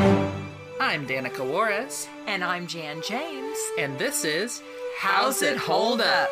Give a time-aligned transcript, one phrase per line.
[0.00, 3.56] I'm Danica Juarez, And I'm Jan James.
[3.78, 4.62] and this is
[4.98, 6.28] How's It Hold Up?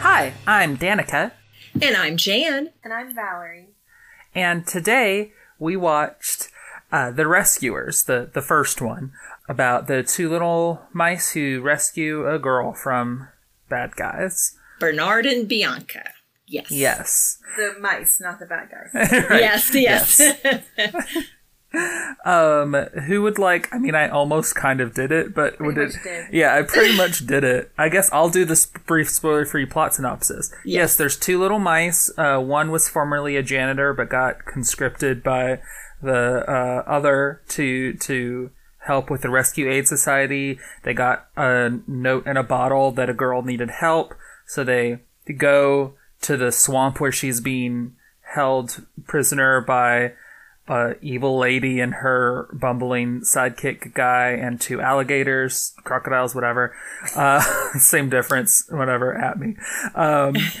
[0.00, 1.32] Hi, I'm Danica,
[1.80, 2.70] And I'm Jan.
[2.82, 3.68] And I'm Valerie.
[4.34, 6.50] and today we watched
[6.90, 9.12] uh, The Rescuers, the, the first one,
[9.48, 13.28] about the two little mice who rescue a girl from
[13.68, 14.56] bad guys.
[14.80, 16.10] Bernard and Bianca.
[16.48, 16.70] Yes.
[16.70, 17.38] Yes.
[17.56, 19.10] The mice, not the bad guys.
[19.30, 19.40] Right.
[19.40, 20.20] Yes, yes.
[22.24, 22.72] Um,
[23.06, 23.68] who would like?
[23.74, 25.92] I mean, I almost kind of did it, but would it?
[26.02, 26.26] did.
[26.32, 27.70] Yeah, I pretty much did it.
[27.76, 30.50] I guess I'll do this brief spoiler-free plot synopsis.
[30.64, 32.10] Yes, there's two little mice.
[32.16, 35.60] Uh, one was formerly a janitor, but got conscripted by
[36.02, 38.50] the uh, other to to
[38.86, 40.58] help with the Rescue Aid Society.
[40.84, 44.14] They got a note in a bottle that a girl needed help,
[44.46, 45.00] so they
[45.36, 47.96] go to the swamp where she's being
[48.34, 50.12] held prisoner by
[50.68, 56.74] a evil lady and her bumbling sidekick guy and two alligators, crocodiles, whatever.
[57.16, 57.40] Uh,
[57.78, 59.56] same difference, whatever, at me.
[59.94, 60.36] Um,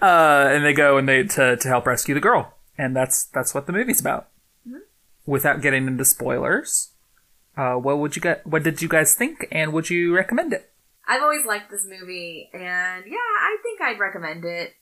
[0.00, 3.54] uh, and they go and they to, to help rescue the girl, and that's that's
[3.54, 4.28] what the movie's about.
[5.26, 6.92] Without getting into spoilers,
[7.56, 8.46] uh, what would you get?
[8.46, 10.67] What did you guys think, and would you recommend it?
[11.08, 14.74] I've always liked this movie, and yeah, I think I'd recommend it.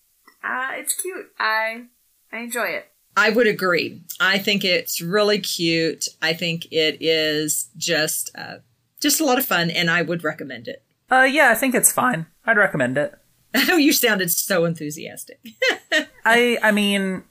[0.44, 1.26] Uh, it's cute.
[1.38, 1.84] I
[2.32, 2.86] I enjoy it.
[3.16, 4.02] I would agree.
[4.20, 6.06] I think it's really cute.
[6.20, 8.56] I think it is just uh,
[9.00, 10.82] just a lot of fun, and I would recommend it.
[11.10, 12.26] Uh, yeah, I think it's fine.
[12.44, 13.14] I'd recommend it.
[13.70, 15.40] Oh, you sounded so enthusiastic.
[16.26, 17.22] I I mean,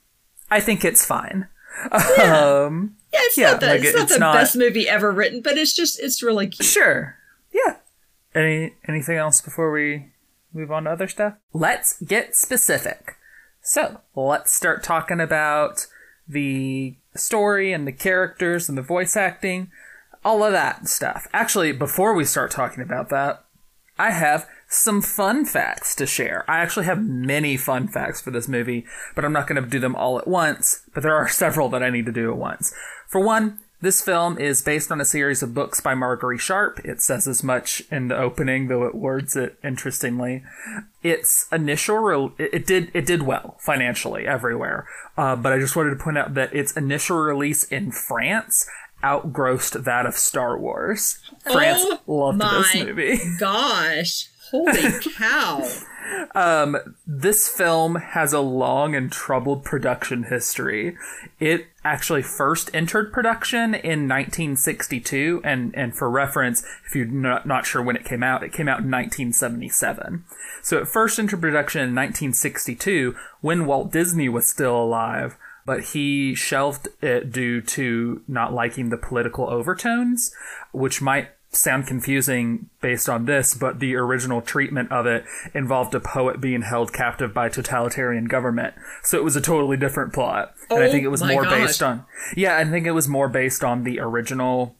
[0.50, 1.46] I think it's fine.
[2.18, 5.12] Um, Yeah, it's Yeah, not the, like, it's not it's the not- best movie ever
[5.12, 6.66] written, but it's just it's really cute.
[6.66, 7.16] sure.
[7.52, 7.76] Yeah.
[8.36, 10.12] Any anything else before we
[10.52, 11.34] move on to other stuff?
[11.54, 13.16] Let's get specific.
[13.62, 15.86] So, let's start talking about
[16.28, 19.70] the story and the characters and the voice acting,
[20.24, 21.26] all of that stuff.
[21.32, 23.44] Actually, before we start talking about that,
[23.98, 26.44] I have some fun facts to share.
[26.48, 29.78] I actually have many fun facts for this movie, but I'm not going to do
[29.78, 32.74] them all at once, but there are several that I need to do at once.
[33.08, 36.80] For one, this film is based on a series of books by Marguerite Sharp.
[36.84, 40.42] It says as much in the opening, though it words it interestingly.
[41.04, 45.90] Its initial, re- it did it did well financially everywhere, uh, but I just wanted
[45.90, 48.68] to point out that its initial release in France
[49.04, 51.20] outgrossed that of Star Wars.
[51.44, 53.20] France Oh loved this movie.
[53.38, 55.68] Gosh, holy cow!
[56.34, 56.76] Um,
[57.06, 60.96] this film has a long and troubled production history.
[61.40, 67.66] It actually first entered production in 1962, and, and for reference, if you're not, not
[67.66, 70.24] sure when it came out, it came out in 1977.
[70.62, 76.34] So it first entered production in 1962 when Walt Disney was still alive, but he
[76.34, 80.32] shelved it due to not liking the political overtones,
[80.72, 85.24] which might sound confusing based on this, but the original treatment of it
[85.54, 88.74] involved a poet being held captive by totalitarian government.
[89.02, 90.54] So it was a totally different plot.
[90.70, 91.52] and I Oh think it was more gosh.
[91.58, 92.04] based on
[92.36, 94.76] Yeah, I think it was more based on the original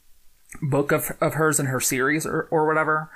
[0.63, 3.11] book of of hers in her series or, or whatever.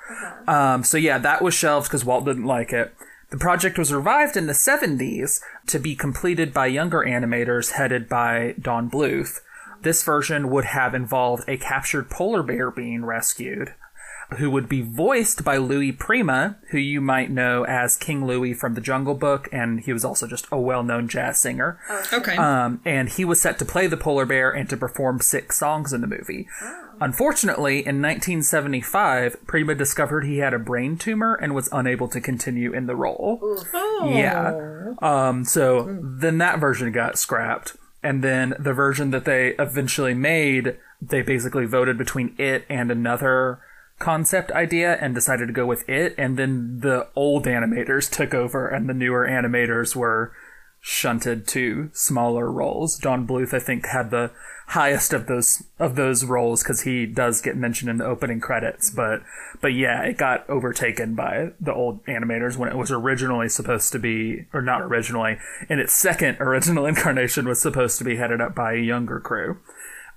[0.47, 2.93] Um, so yeah, that was shelved because Walt didn't like it.
[3.29, 8.55] The project was revived in the 70s to be completed by younger animators headed by
[8.59, 9.39] Don Bluth.
[9.81, 13.73] This version would have involved a captured polar bear being rescued,
[14.37, 18.75] who would be voiced by Louis Prima, who you might know as King Louis from
[18.75, 21.79] The Jungle Book, and he was also just a well known jazz singer.
[22.13, 25.57] Okay, Um, and he was set to play the polar bear and to perform six
[25.57, 26.47] songs in the movie.
[27.01, 32.71] Unfortunately, in 1975, Prima discovered he had a brain tumor and was unable to continue
[32.71, 33.39] in the role.
[33.73, 34.11] oh.
[34.13, 34.93] Yeah.
[35.01, 37.75] Um, so then that version got scrapped.
[38.03, 43.59] And then the version that they eventually made, they basically voted between it and another
[43.99, 46.15] concept idea and decided to go with it.
[46.17, 50.33] And then the old animators took over and the newer animators were
[50.79, 52.97] shunted to smaller roles.
[52.97, 54.31] Don Bluth, I think, had the
[54.71, 58.89] highest of those of those roles because he does get mentioned in the opening credits.
[58.89, 59.21] But
[59.59, 63.99] but yeah, it got overtaken by the old animators when it was originally supposed to
[63.99, 65.37] be, or not originally,
[65.69, 69.57] in its second original incarnation was supposed to be headed up by a younger crew.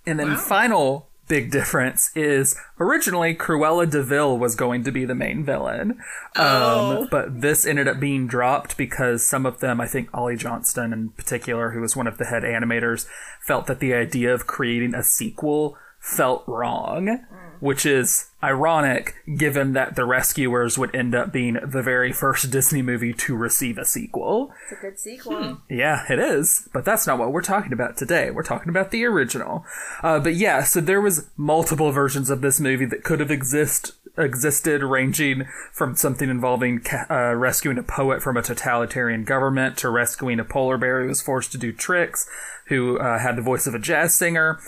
[0.06, 5.14] And then final big difference is originally Cruella de Vil was going to be the
[5.14, 5.98] main villain.
[6.36, 10.92] Um, but this ended up being dropped because some of them, I think Ollie Johnston
[10.92, 13.06] in particular, who was one of the head animators,
[13.40, 17.24] felt that the idea of creating a sequel felt wrong,
[17.60, 22.82] which is ironic given that The Rescuers would end up being the very first Disney
[22.82, 24.52] movie to receive a sequel.
[24.64, 25.62] It's a good sequel.
[25.70, 28.30] Yeah, it is, but that's not what we're talking about today.
[28.30, 29.64] We're talking about the original.
[30.02, 33.92] Uh, but yeah, so there was multiple versions of this movie that could have exist
[34.16, 39.88] existed, ranging from something involving ca- uh, rescuing a poet from a totalitarian government to
[39.88, 42.28] rescuing a polar bear who was forced to do tricks,
[42.66, 44.60] who uh, had the voice of a jazz singer.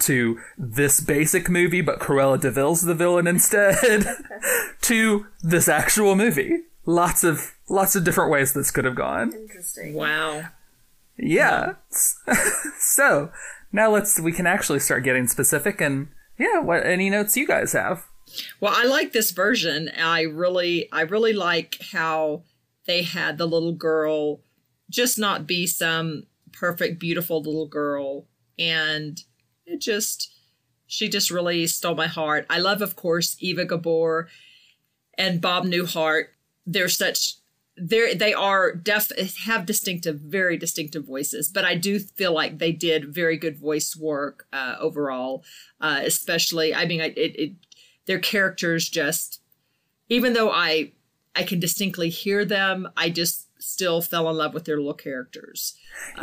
[0.00, 4.06] To this basic movie, but Cruella de Vil's the villain instead.
[4.82, 6.58] to this actual movie.
[6.84, 9.32] Lots of lots of different ways this could have gone.
[9.32, 9.94] Interesting.
[9.94, 10.44] Wow.
[11.18, 11.74] Yeah.
[12.78, 13.32] so
[13.72, 16.08] now let's we can actually start getting specific and
[16.38, 18.04] yeah, what any notes you guys have?
[18.60, 19.90] Well, I like this version.
[19.96, 22.42] I really, I really like how
[22.86, 24.40] they had the little girl
[24.90, 28.26] just not be some perfect, beautiful little girl,
[28.58, 29.22] and
[29.66, 30.32] it just,
[30.86, 32.46] she just really stole my heart.
[32.48, 34.28] I love, of course, Eva Gabor
[35.18, 36.26] and Bob Newhart.
[36.66, 37.34] They're such
[37.76, 39.10] they're they are deaf
[39.44, 43.94] have distinctive very distinctive voices but i do feel like they did very good voice
[43.94, 45.44] work uh, overall
[45.80, 47.52] uh, especially i mean I, it, it
[48.06, 49.40] their characters just
[50.08, 50.92] even though i
[51.34, 55.76] i can distinctly hear them i just still fell in love with their little characters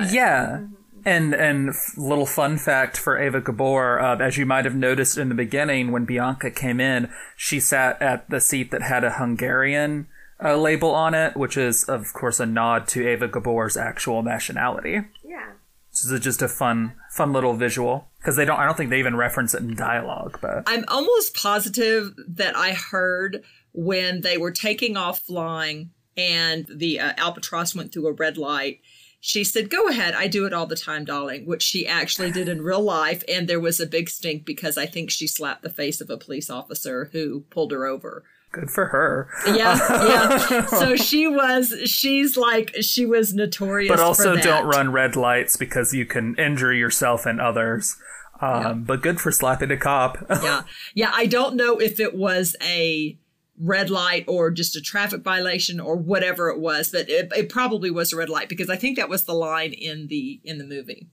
[0.10, 0.66] yeah.
[1.06, 5.30] And and little fun fact for Eva Gabor, uh, as you might have noticed in
[5.30, 10.08] the beginning when Bianca came in, she sat at the seat that had a Hungarian
[10.44, 15.02] uh, label on it, which is of course a nod to Eva Gabor's actual nationality.
[15.24, 15.52] Yeah.
[15.92, 18.60] This is just a fun fun little visual because they don't.
[18.60, 22.72] I don't think they even reference it in dialogue, but i'm almost positive that i
[22.74, 28.38] heard when they were taking off flying and the uh, albatross went through a red
[28.38, 28.80] light
[29.26, 32.50] she said go ahead i do it all the time darling which she actually did
[32.50, 35.70] in real life and there was a big stink because i think she slapped the
[35.70, 39.30] face of a police officer who pulled her over good for her.
[39.56, 45.16] yeah yeah so she was she's like she was notorious but also don't run red
[45.16, 47.96] lights because you can injure yourself and others.
[48.42, 50.18] Um, But good for slapping a cop.
[50.30, 53.18] yeah yeah i don't know if it was a
[53.60, 57.92] red light or just a traffic violation or whatever it was but it, it probably
[57.92, 60.66] was a red light because i think that was the line in the in the
[60.66, 61.08] movie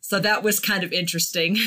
[0.00, 1.56] so that was kind of interesting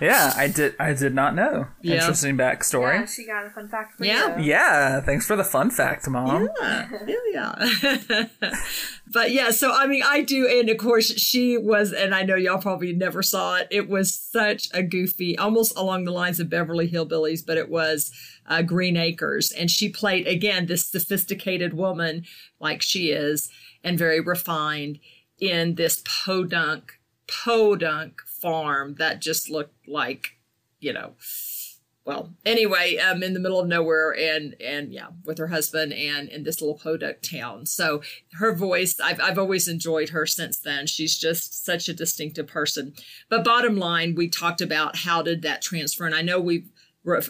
[0.00, 0.74] yeah, I did.
[0.80, 1.68] I did not know.
[1.82, 1.96] Yeah.
[2.00, 2.94] Interesting backstory.
[2.98, 4.36] Yeah, she got a fun fact for Yeah.
[4.36, 4.44] you.
[4.44, 6.48] Yeah, thanks for the fun fact, mom.
[6.60, 7.68] yeah, yeah,
[8.10, 8.24] yeah.
[9.12, 12.34] but yeah, so I mean, I do, and of course, she was, and I know
[12.34, 13.68] y'all probably never saw it.
[13.70, 18.10] It was such a goofy, almost along the lines of Beverly Hillbillies, but it was
[18.48, 22.24] uh, Green Acres, and she played again this sophisticated woman,
[22.58, 23.50] like she is,
[23.84, 24.98] and very refined
[25.38, 26.98] in this podunk,
[27.28, 30.36] podunk farm that just looked like,
[30.80, 31.12] you know,
[32.08, 36.30] well anyway um in the middle of nowhere and and yeah with her husband and
[36.30, 37.66] in this little podunk town.
[37.66, 38.00] So
[38.32, 40.86] her voice I've, I've always enjoyed her since then.
[40.86, 42.94] She's just such a distinctive person.
[43.28, 46.06] But bottom line we talked about how did that transfer.
[46.06, 46.70] And i know we've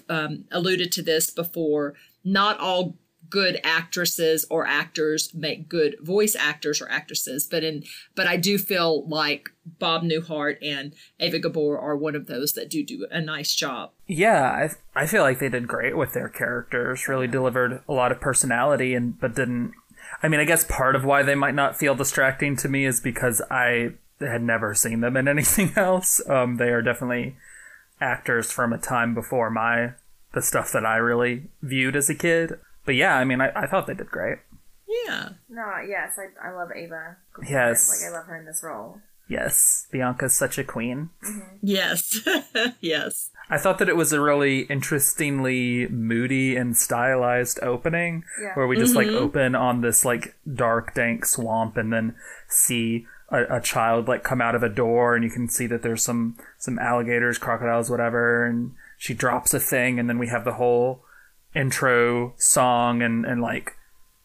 [0.08, 1.94] um, alluded to this before
[2.24, 2.96] not all
[3.30, 7.84] good actresses or actors make good voice actors or actresses but in
[8.14, 12.70] but i do feel like bob newhart and eva gabor are one of those that
[12.70, 16.30] do do a nice job Yeah, I I feel like they did great with their
[16.30, 17.06] characters.
[17.08, 19.74] Really delivered a lot of personality, and but didn't.
[20.22, 23.00] I mean, I guess part of why they might not feel distracting to me is
[23.00, 26.22] because I had never seen them in anything else.
[26.26, 27.36] Um, they are definitely
[28.00, 29.94] actors from a time before my
[30.32, 32.58] the stuff that I really viewed as a kid.
[32.84, 34.38] But yeah, I mean, I, I thought they did great.
[35.06, 37.16] yeah No, yes, I, I love Ava.
[37.48, 37.88] Yes.
[37.88, 39.00] Like, I love her in this role.
[39.28, 41.10] Yes, Bianca's such a queen.
[41.22, 41.56] Mm-hmm.
[41.60, 42.26] Yes.
[42.80, 43.30] yes.
[43.50, 48.54] I thought that it was a really interestingly moody and stylized opening Yeah.
[48.54, 49.16] where we just like mm-hmm.
[49.16, 52.14] open on this like dark dank swamp and then
[52.48, 55.82] see a, a child like come out of a door and you can see that
[55.82, 60.44] there's some some alligators, crocodiles, whatever and she drops a thing and then we have
[60.44, 61.04] the whole
[61.54, 63.72] intro song and and like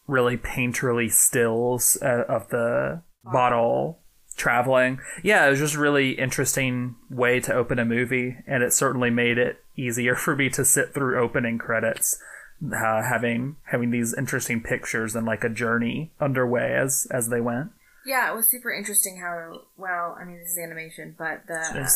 [0.08, 4.00] really painterly stills uh, of the bottle
[4.36, 5.00] traveling.
[5.24, 9.10] Yeah, it was just a really interesting way to open a movie, and it certainly
[9.10, 12.18] made it easier for me to sit through opening credits,
[12.66, 17.72] uh, having having these interesting pictures and like a journey underway as as they went.
[18.06, 20.18] Yeah, it was super interesting how well.
[20.20, 21.88] I mean, this is animation, but the uh,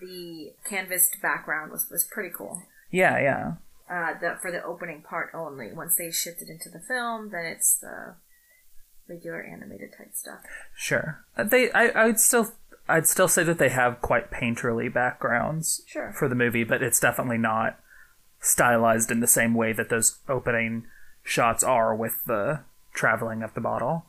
[0.00, 2.62] the canvassed background was was pretty cool.
[2.90, 3.52] Yeah, yeah,
[3.90, 5.72] Uh, the, for the opening part only.
[5.72, 8.14] Once they shifted into the film, then it's the
[9.08, 10.40] regular animated type stuff.
[10.76, 11.24] sure.
[11.36, 12.52] Uh, They, I, I would still.
[12.90, 16.10] I'd still say that they have quite painterly backgrounds Sure.
[16.18, 17.78] for the movie, but it's definitely not
[18.40, 20.86] stylized in the same way that those opening
[21.22, 22.60] shots are with the
[22.94, 24.06] traveling of the bottle.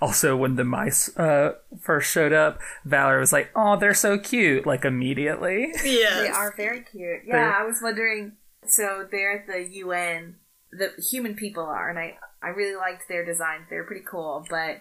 [0.00, 4.66] Also, when the mice uh, first showed up, Valerie was like, "Oh, they're so cute!"
[4.66, 5.72] Like immediately.
[5.84, 7.20] Yeah, They are very cute.
[7.26, 8.32] Yeah, I was wondering.
[8.66, 10.36] So they're at the UN.
[10.72, 13.66] The human people are, and I I really liked their designs.
[13.68, 14.46] They're pretty cool.
[14.48, 14.80] But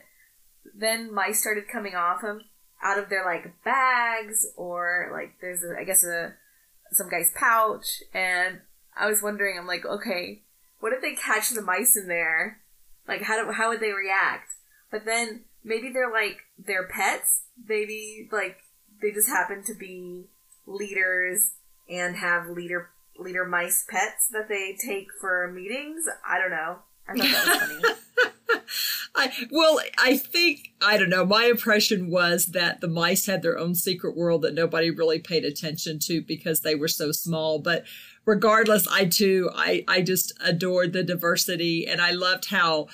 [0.73, 2.41] then mice started coming off of
[2.81, 6.33] out of their like bags, or like there's a, I guess a
[6.91, 8.61] some guy's pouch, and
[8.95, 9.57] I was wondering.
[9.57, 10.43] I'm like, okay,
[10.79, 12.61] what if they catch the mice in there?
[13.07, 14.53] Like, how do, how would they react?
[14.91, 17.43] But then maybe they're like their pets.
[17.67, 18.57] Maybe like
[19.01, 20.25] they just happen to be
[20.65, 21.51] leaders
[21.89, 26.05] and have leader leader mice pets that they take for meetings.
[26.27, 26.79] I don't know.
[27.07, 27.95] I thought that was funny.
[29.15, 31.25] I well, I think I don't know.
[31.25, 35.43] My impression was that the mice had their own secret world that nobody really paid
[35.43, 37.59] attention to because they were so small.
[37.59, 37.85] But
[38.25, 42.87] regardless, I too I I just adored the diversity and I loved how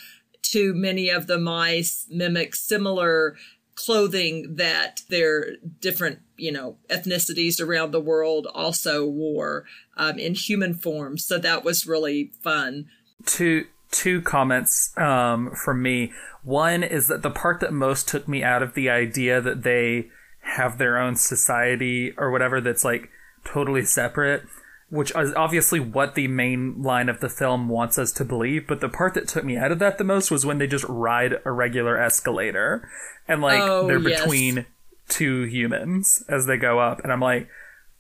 [0.50, 3.36] too many of the mice mimic similar
[3.76, 9.66] clothing that their different you know ethnicities around the world also wore
[9.98, 11.18] um, in human form.
[11.18, 12.86] So that was really fun.
[13.26, 16.12] two two comments um, from me.
[16.44, 20.10] One is that the part that most took me out of the idea that they
[20.42, 23.10] have their own society or whatever that's like
[23.46, 24.44] totally separate,
[24.90, 28.68] which is obviously what the main line of the film wants us to believe.
[28.68, 30.86] But the part that took me out of that the most was when they just
[30.88, 32.88] ride a regular escalator
[33.28, 34.22] and like Oh, they're yes.
[34.22, 34.66] between
[35.10, 37.48] two humans as they go up, and I'm like.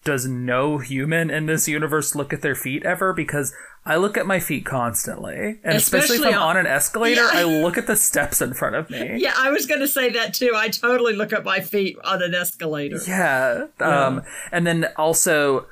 [0.03, 3.11] Does no human in this universe look at their feet ever?
[3.11, 3.55] Because
[3.87, 7.29] I look at my feet constantly, and especially, Especially if I'm on- an escalator, Yeah.
[7.33, 9.15] I look at the steps in front of me.
[9.19, 10.51] Yeah, I was going to say that too.
[10.55, 12.99] I totally look at my feet on an escalator.
[13.07, 13.65] Yeah.
[13.79, 15.65] Um, and then also,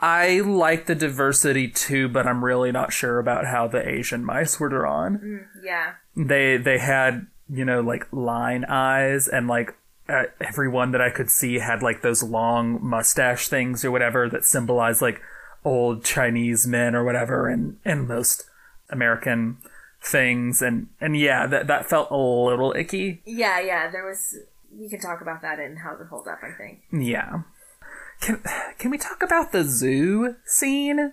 [0.00, 4.58] I like the diversity too, but I'm really not sure about how the Asian mice
[4.60, 5.46] were drawn.
[5.62, 5.94] yeah.
[6.16, 9.74] They they had you know like line eyes and like.
[10.10, 14.46] Uh, everyone that I could see had like those long mustache things or whatever that
[14.46, 15.20] symbolize like
[15.66, 18.48] old Chinese men or whatever, and and most
[18.88, 19.58] American
[20.02, 23.20] things, and and yeah, that that felt a little icky.
[23.26, 23.90] Yeah, yeah.
[23.90, 24.34] There was.
[24.72, 26.38] We can talk about that and how it holds up.
[26.42, 26.84] I think.
[26.90, 27.42] Yeah.
[28.20, 28.42] Can
[28.78, 31.12] can we talk about the zoo scene?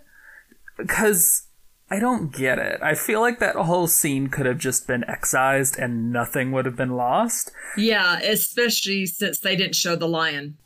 [0.78, 1.48] Because
[1.90, 2.82] I don't get it.
[2.82, 6.76] I feel like that whole scene could have just been excised and nothing would have
[6.76, 7.52] been lost.
[7.78, 10.58] Yeah, especially since they didn't show the lion.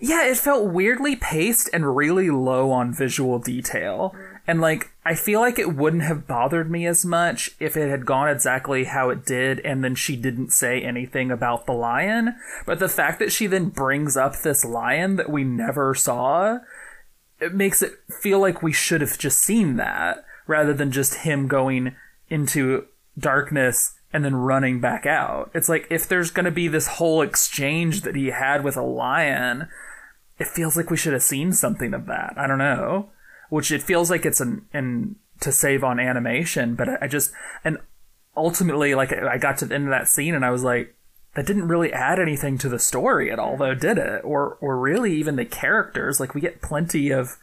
[0.00, 4.14] Yeah, it felt weirdly paced and really low on visual detail.
[4.48, 8.06] And like, I feel like it wouldn't have bothered me as much if it had
[8.06, 12.34] gone exactly how it did and then she didn't say anything about the lion.
[12.64, 16.60] But the fact that she then brings up this lion that we never saw,
[17.38, 21.46] it makes it feel like we should have just seen that rather than just him
[21.46, 21.94] going
[22.30, 22.86] into
[23.18, 25.50] darkness and then running back out.
[25.52, 28.82] It's like if there's going to be this whole exchange that he had with a
[28.82, 29.68] lion,
[30.38, 32.32] it feels like we should have seen something of that.
[32.38, 33.10] I don't know.
[33.48, 37.32] Which it feels like it's an, an to save on animation, but I, just
[37.64, 37.78] and
[38.36, 40.94] ultimately like I got to the end of that scene and I was like
[41.34, 44.22] that didn't really add anything to the story at all though, did it?
[44.24, 46.20] Or or really even the characters.
[46.20, 47.36] Like we get plenty of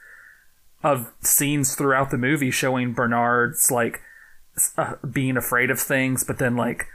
[0.84, 4.02] of scenes throughout the movie showing Bernard's like
[4.78, 6.88] uh, being afraid of things, but then like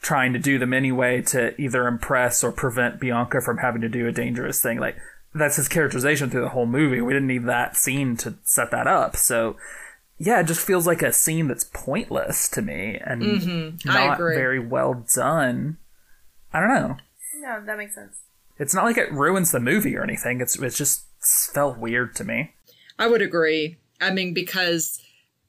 [0.00, 4.06] trying to do them anyway to either impress or prevent Bianca from having to do
[4.06, 4.78] a dangerous thing.
[4.78, 4.96] Like
[5.34, 7.00] that's his characterization through the whole movie.
[7.00, 9.16] We didn't need that scene to set that up.
[9.16, 9.56] So
[10.18, 13.88] yeah, it just feels like a scene that's pointless to me and Mm-hmm.
[13.88, 15.78] Not very well done.
[16.52, 16.96] I don't know.
[17.36, 18.16] No, that makes sense.
[18.58, 20.40] It's not like it ruins the movie or anything.
[20.40, 22.52] It's it just felt weird to me.
[22.98, 23.78] I would agree.
[24.00, 25.00] I mean, because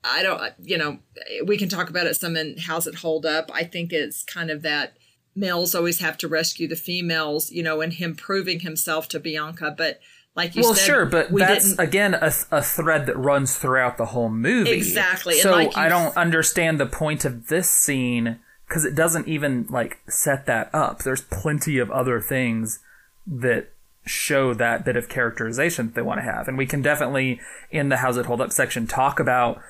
[0.03, 0.99] I don't, you know,
[1.45, 3.51] we can talk about it some and How's It Hold Up.
[3.53, 4.95] I think it's kind of that
[5.35, 9.73] males always have to rescue the females, you know, and him proving himself to Bianca.
[9.77, 9.99] But
[10.35, 11.79] like you well, said, sure, but we that's didn't.
[11.85, 14.71] again a, a thread that runs throughout the whole movie.
[14.71, 19.67] Exactly, So like I don't understand the point of this scene because it doesn't even
[19.69, 21.03] like set that up.
[21.03, 22.79] There's plenty of other things
[23.27, 23.71] that
[24.05, 27.89] show that bit of characterization that they want to have, and we can definitely in
[27.89, 29.61] the how's it hold up section talk about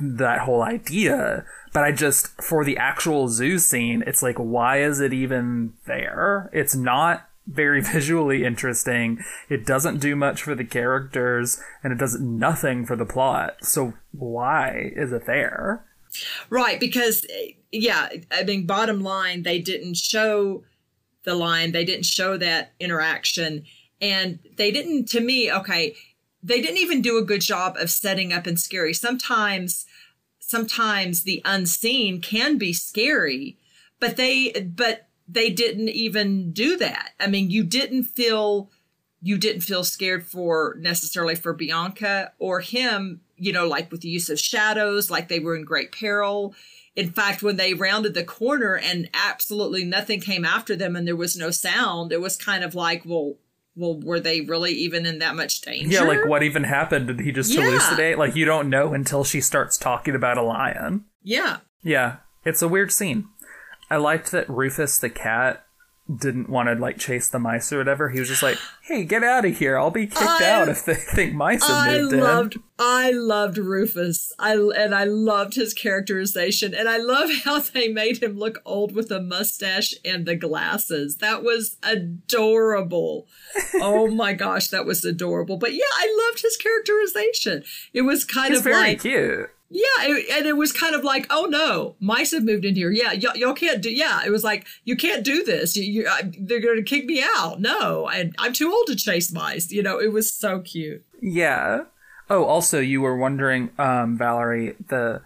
[0.00, 1.44] that whole idea.
[1.72, 6.50] But I just for the actual zoo scene, it's like why is it even there?
[6.52, 9.22] It's not very visually interesting.
[9.48, 13.56] It doesn't do much for the characters and it does nothing for the plot.
[13.62, 15.84] So why is it there?
[16.48, 17.26] Right, because
[17.72, 20.62] yeah, I mean, bottom line, they didn't show
[21.24, 23.64] the line, They didn't show that interaction.
[24.00, 25.94] And they didn't, to me, okay,
[26.44, 28.92] they didn't even do a good job of setting up and scary.
[28.92, 29.86] Sometimes,
[30.38, 33.56] sometimes the unseen can be scary,
[33.98, 37.12] but they, but they didn't even do that.
[37.18, 38.70] I mean, you didn't feel,
[39.22, 44.08] you didn't feel scared for necessarily for Bianca or him, you know, like with the
[44.10, 46.54] use of shadows, like they were in great peril
[46.96, 51.16] in fact, when they rounded the corner and absolutely nothing came after them and there
[51.16, 53.34] was no sound, it was kind of like, well,
[53.76, 55.88] well, were they really even in that much danger?
[55.88, 57.08] Yeah, like what even happened?
[57.08, 57.62] Did he just yeah.
[57.62, 58.18] hallucinate?
[58.18, 61.04] Like you don't know until she starts talking about a lion.
[61.22, 61.58] Yeah.
[61.82, 62.16] Yeah.
[62.44, 63.28] It's a weird scene.
[63.90, 65.64] I liked that Rufus the cat
[66.12, 68.10] didn't want to like chase the mice or whatever.
[68.10, 69.78] He was just like, "Hey, get out of here!
[69.78, 73.10] I'll be kicked I, out if they think mice have I moved loved, in." I
[73.10, 74.30] loved Rufus.
[74.38, 78.94] I and I loved his characterization, and I love how they made him look old
[78.94, 81.16] with a mustache and the glasses.
[81.16, 83.26] That was adorable.
[83.76, 85.56] oh my gosh, that was adorable.
[85.56, 87.64] But yeah, I loved his characterization.
[87.94, 89.48] It was kind He's of very like cute.
[89.74, 92.92] Yeah, it, and it was kind of like, oh no, mice have moved in here.
[92.92, 93.90] Yeah, y- y'all can't do.
[93.90, 95.74] Yeah, it was like you can't do this.
[95.74, 97.60] You, you I, they're going to kick me out.
[97.60, 99.72] No, and I'm too old to chase mice.
[99.72, 101.04] You know, it was so cute.
[101.20, 101.86] Yeah.
[102.30, 105.22] Oh, also, you were wondering, um, Valerie, the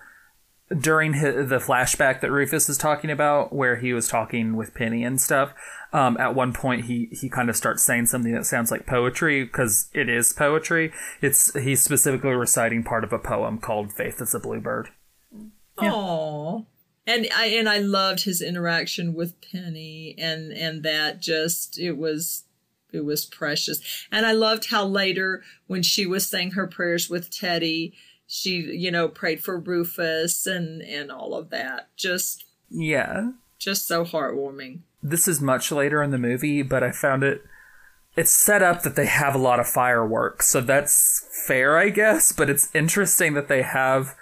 [0.80, 5.04] during his, the flashback that Rufus is talking about, where he was talking with Penny
[5.04, 5.52] and stuff.
[5.92, 9.44] Um, at one point, he he kind of starts saying something that sounds like poetry
[9.44, 10.92] because it is poetry.
[11.22, 14.90] It's he's specifically reciting part of a poem called "Faith is a Bluebird."
[15.80, 15.90] Yeah.
[15.90, 16.66] Aww.
[17.06, 22.44] And I and I loved his interaction with Penny, and and that just it was
[22.92, 24.06] it was precious.
[24.12, 27.94] And I loved how later when she was saying her prayers with Teddy,
[28.26, 31.88] she you know prayed for Rufus and and all of that.
[31.96, 34.80] Just yeah, just so heartwarming.
[35.10, 37.42] This is much later in the movie, but I found it
[38.16, 42.32] it's set up that they have a lot of fireworks, so that's fair, I guess,
[42.32, 44.16] but it's interesting that they have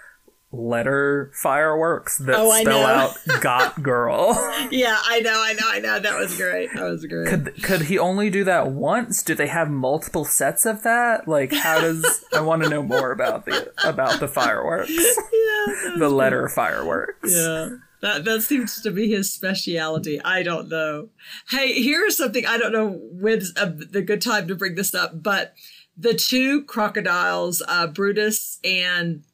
[0.52, 4.34] letter fireworks that oh, spell out "Got Girl."
[4.70, 5.98] yeah, I know, I know, I know.
[5.98, 6.70] That was great.
[6.74, 7.28] That was great.
[7.28, 9.22] Could could he only do that once?
[9.22, 11.26] Do they have multiple sets of that?
[11.26, 14.92] Like, how does I want to know more about the about the fireworks?
[15.36, 16.54] Yeah, the letter great.
[16.54, 17.32] fireworks.
[17.34, 17.68] Yeah.
[18.06, 20.20] That that seems to be his speciality.
[20.20, 21.08] I don't know.
[21.50, 25.24] Hey, here's something I don't know when's a, the good time to bring this up,
[25.24, 25.54] but
[25.96, 29.24] the two crocodiles, uh, Brutus and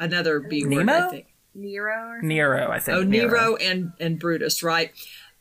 [0.00, 0.78] another B Nemo?
[0.78, 1.26] word, I think.
[1.54, 2.18] Nero.
[2.22, 2.98] Nero, I think.
[2.98, 3.28] Oh, Nero.
[3.28, 4.90] Nero and and Brutus, right?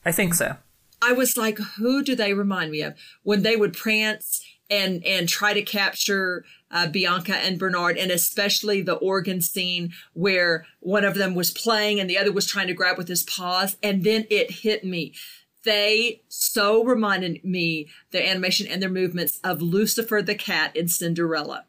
[0.06, 0.58] I think so.
[1.02, 2.93] I was like, who do they remind me of?
[3.23, 8.82] When they would prance and and try to capture uh, Bianca and Bernard, and especially
[8.82, 12.73] the organ scene where one of them was playing and the other was trying to
[12.73, 15.13] grab with his paws, and then it hit me.
[15.63, 21.65] They so reminded me the animation and their movements of Lucifer the cat in Cinderella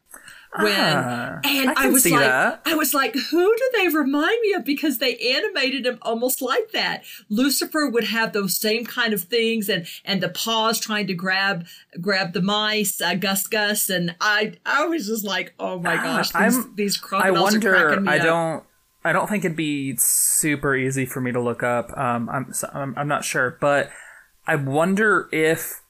[0.60, 2.62] when ah, and I, I was like that.
[2.64, 4.64] I was like who do they remind me of?
[4.64, 7.04] Because they animated him almost like that.
[7.28, 11.66] Lucifer would have those same kind of things and and the paws trying to grab
[12.00, 13.90] grab the mice uh, Gus Gus.
[13.90, 17.40] And I I was just like oh my ah, gosh these, I'm, these crocodiles I
[17.40, 18.22] wonder are cracking me I up.
[18.22, 18.64] don't
[19.04, 21.96] I don't think it'd be super easy for me to look up.
[21.96, 23.90] Um I'm I'm, I'm not sure but
[24.46, 25.82] I wonder if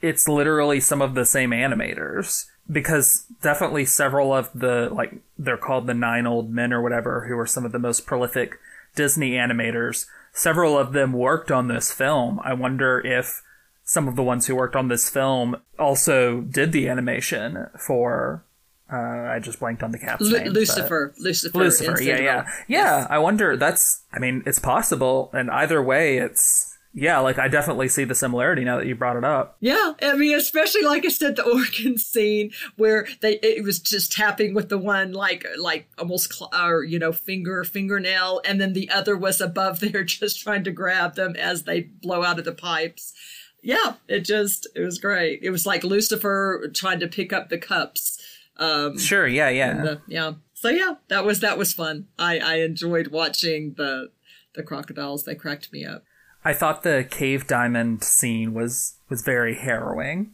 [0.00, 5.86] it's literally some of the same animators because definitely several of the like they're called
[5.86, 8.58] the nine old men or whatever who are some of the most prolific
[8.94, 10.06] Disney animators.
[10.32, 12.40] Several of them worked on this film.
[12.42, 13.42] I wonder if
[13.84, 18.44] some of the ones who worked on this film also did the animation for
[18.92, 20.52] uh, I just blanked on the cat's Lu- name.
[20.52, 21.14] Lucifer.
[21.18, 21.58] Lucifer.
[21.58, 22.02] Lucifer.
[22.02, 22.46] Yeah, yeah, yeah.
[22.68, 23.06] Yes.
[23.10, 23.56] I wonder.
[23.56, 24.02] That's.
[24.12, 28.62] I mean, it's possible, and either way, it's yeah, like I definitely see the similarity
[28.62, 29.56] now that you brought it up.
[29.58, 34.12] Yeah, I mean, especially like I said, the organ scene where they it was just
[34.12, 38.74] tapping with the one like like almost cl- or you know finger fingernail, and then
[38.74, 42.44] the other was above there just trying to grab them as they blow out of
[42.44, 43.12] the pipes.
[43.60, 45.40] Yeah, it just it was great.
[45.42, 48.20] It was like Lucifer trying to pick up the cups.
[48.56, 49.26] Um, sure.
[49.26, 49.48] Yeah.
[49.48, 49.82] Yeah.
[49.82, 50.32] The, yeah.
[50.52, 52.06] So yeah, that was that was fun.
[52.18, 54.10] I I enjoyed watching the
[54.54, 55.24] the crocodiles.
[55.24, 56.04] They cracked me up.
[56.44, 60.32] I thought the cave diamond scene was was very harrowing.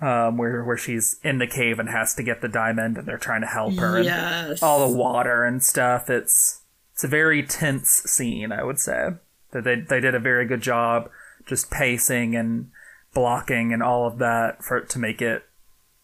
[0.00, 3.18] Um, where where she's in the cave and has to get the diamond, and they're
[3.18, 4.00] trying to help her.
[4.00, 4.48] Yes.
[4.48, 6.08] And all the water and stuff.
[6.08, 6.62] It's
[6.94, 8.52] it's a very tense scene.
[8.52, 9.10] I would say
[9.52, 11.10] that they they did a very good job
[11.46, 12.70] just pacing and
[13.12, 15.44] blocking and all of that for to make it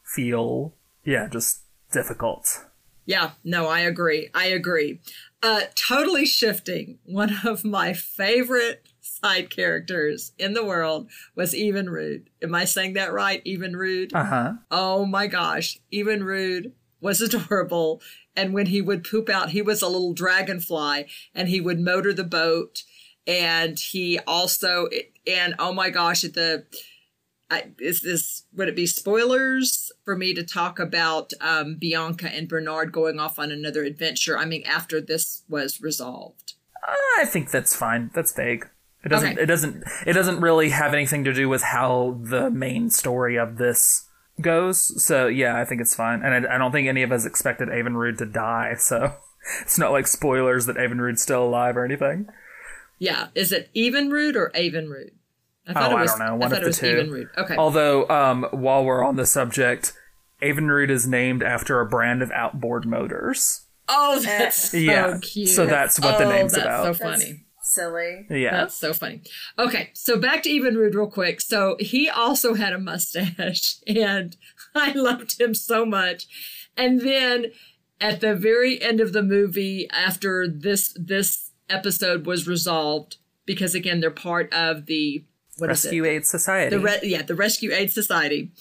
[0.02, 1.60] feel yeah just
[1.92, 2.64] difficult.
[3.06, 4.30] Yeah, no, I agree.
[4.34, 5.00] I agree.
[5.42, 6.98] Uh, totally shifting.
[7.04, 8.82] One of my favorite
[9.22, 12.26] side characters in the world was Evinrude.
[12.42, 13.44] Am I saying that right?
[13.44, 14.14] Evinrude?
[14.14, 14.52] Uh huh.
[14.70, 15.78] Oh my gosh.
[15.92, 18.02] Evinrude was adorable.
[18.34, 22.12] And when he would poop out, he was a little dragonfly and he would motor
[22.12, 22.82] the boat.
[23.26, 24.88] And he also,
[25.26, 26.66] and oh my gosh, at the,
[27.50, 32.48] I, is this would it be spoilers for me to talk about um, Bianca and
[32.48, 34.36] Bernard going off on another adventure?
[34.36, 36.54] I mean, after this was resolved.
[37.18, 38.10] I think that's fine.
[38.14, 38.68] That's vague.
[39.06, 39.32] It doesn't.
[39.34, 39.42] Okay.
[39.42, 39.84] It doesn't.
[40.04, 44.08] It doesn't really have anything to do with how the main story of this
[44.40, 45.00] goes.
[45.00, 46.22] So yeah, I think it's fine.
[46.22, 48.74] And I, I don't think any of us expected Evinrude to die.
[48.78, 49.14] So
[49.62, 52.26] it's not like spoilers that Evinrude's still alive or anything.
[52.98, 55.12] Yeah, is it Evinrude or Avonrude?
[55.68, 56.36] I thought oh, it was, I don't know.
[56.36, 57.28] One of the two.
[57.38, 57.56] Okay.
[57.56, 59.92] Although, um, while we're on the subject,
[60.42, 63.66] Evinrude is named after a brand of outboard motors.
[63.88, 65.18] Oh, that's so yeah.
[65.22, 65.48] cute.
[65.50, 66.96] So that's what oh, the name's that's about.
[66.96, 67.45] So funny.
[67.76, 68.26] That's silly.
[68.30, 68.52] Yeah.
[68.52, 69.22] That's so funny.
[69.58, 71.40] Okay, so back to Evinrude real quick.
[71.40, 74.36] So he also had a mustache, and
[74.74, 76.26] I loved him so much.
[76.76, 77.46] And then
[78.00, 84.00] at the very end of the movie, after this this episode was resolved, because again
[84.00, 85.24] they're part of the
[85.58, 86.76] what Rescue Aid Society.
[86.76, 88.52] The re- yeah, the Rescue Aid Society.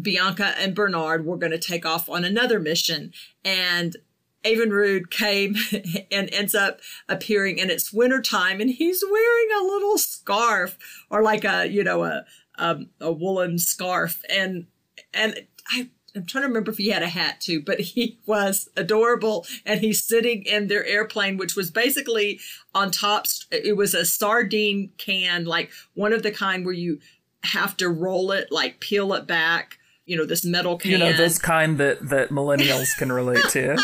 [0.00, 3.12] Bianca and Bernard were going to take off on another mission,
[3.44, 3.96] and
[4.44, 5.56] Evinrude came
[6.10, 10.78] and ends up appearing, and it's wintertime, and he's wearing a little scarf
[11.10, 12.24] or like a you know a
[12.58, 14.66] um, a woolen scarf, and
[15.14, 18.68] and I I'm trying to remember if he had a hat too, but he was
[18.76, 19.46] adorable.
[19.64, 22.40] And he's sitting in their airplane, which was basically
[22.74, 23.26] on top.
[23.50, 27.00] It was a sardine can, like one of the kind where you
[27.44, 30.90] have to roll it, like peel it back you know this metal can.
[30.90, 33.76] You know this kind that that millennials can relate to.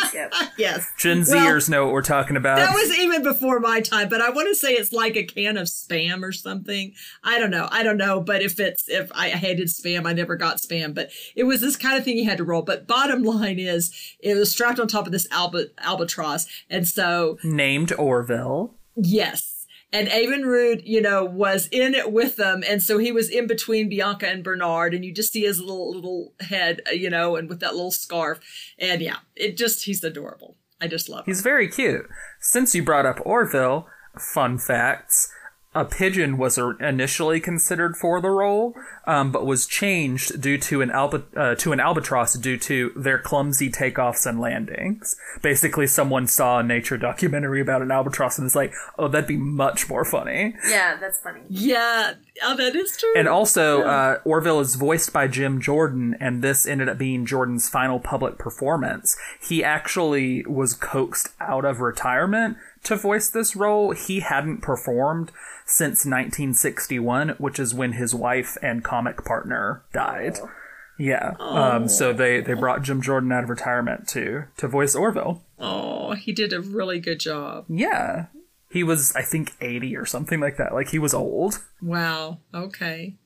[0.58, 0.90] yes.
[0.98, 2.56] Gen Zers well, know what we're talking about.
[2.56, 5.56] That was even before my time, but I want to say it's like a can
[5.56, 6.92] of spam or something.
[7.22, 7.68] I don't know.
[7.70, 8.20] I don't know.
[8.20, 10.94] But if it's if I hated spam, I never got spam.
[10.94, 12.62] But it was this kind of thing you had to roll.
[12.62, 17.38] But bottom line is, it was strapped on top of this alba, albatross, and so
[17.44, 18.74] named Orville.
[18.96, 19.57] Yes
[19.92, 23.88] and Evinrude, you know, was in it with them, and so he was in between
[23.88, 27.48] Bianca and Bernard, and you just see his little little head, uh, you know, and
[27.48, 28.40] with that little scarf,
[28.78, 30.56] and yeah, it just he's adorable.
[30.80, 31.20] I just love.
[31.20, 31.24] Him.
[31.26, 32.06] He's very cute.
[32.40, 35.30] Since you brought up Orville, fun facts
[35.74, 38.74] a pigeon was initially considered for the role,
[39.06, 43.18] um, but was changed due to an alba- uh, to an albatross due to their
[43.18, 45.14] clumsy takeoffs and landings.
[45.42, 49.36] Basically, someone saw a nature documentary about an albatross and was like, "Oh, that'd be
[49.36, 51.42] much more funny." Yeah, that's funny.
[51.50, 53.12] Yeah, oh, that is true.
[53.14, 53.84] And also, yeah.
[53.84, 58.38] uh, Orville is voiced by Jim Jordan, and this ended up being Jordan's final public
[58.38, 59.18] performance.
[59.38, 63.92] He actually was coaxed out of retirement to voice this role.
[63.92, 65.30] He hadn't performed
[65.68, 70.38] since 1961, which is when his wife and comic partner died.
[70.42, 70.50] Oh.
[70.98, 71.34] Yeah.
[71.38, 71.56] Oh.
[71.56, 75.44] Um, so they, they brought Jim Jordan out of retirement to to voice Orville.
[75.58, 77.66] Oh, he did a really good job.
[77.68, 78.26] Yeah.
[78.70, 80.74] He was, I think, 80 or something like that.
[80.74, 81.62] Like he was old.
[81.80, 82.38] Wow.
[82.52, 83.16] Okay.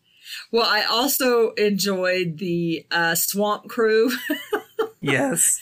[0.50, 4.11] Well, I also enjoyed the uh, Swamp Crew.
[5.00, 5.61] yes.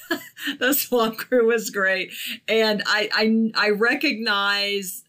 [0.59, 2.13] the Swamp Crew was great.
[2.49, 5.05] And I, I, I recognize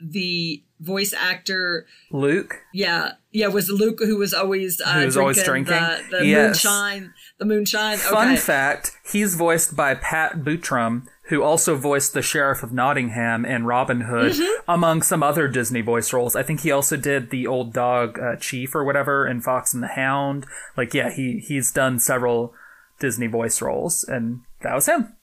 [0.00, 2.62] the voice actor Luke.
[2.72, 6.64] Yeah, yeah, was Luke who was always uh, who was always drinking the, the yes.
[6.64, 7.14] moonshine.
[7.38, 7.98] The moonshine.
[7.98, 8.36] Fun okay.
[8.36, 14.02] fact: He's voiced by Pat Buttram, who also voiced the Sheriff of Nottingham and Robin
[14.02, 14.70] Hood, mm-hmm.
[14.70, 16.36] among some other Disney voice roles.
[16.36, 19.82] I think he also did the old dog uh, Chief or whatever in Fox and
[19.82, 20.46] the Hound.
[20.76, 22.54] Like, yeah, he he's done several
[23.00, 25.14] Disney voice roles, and that was him.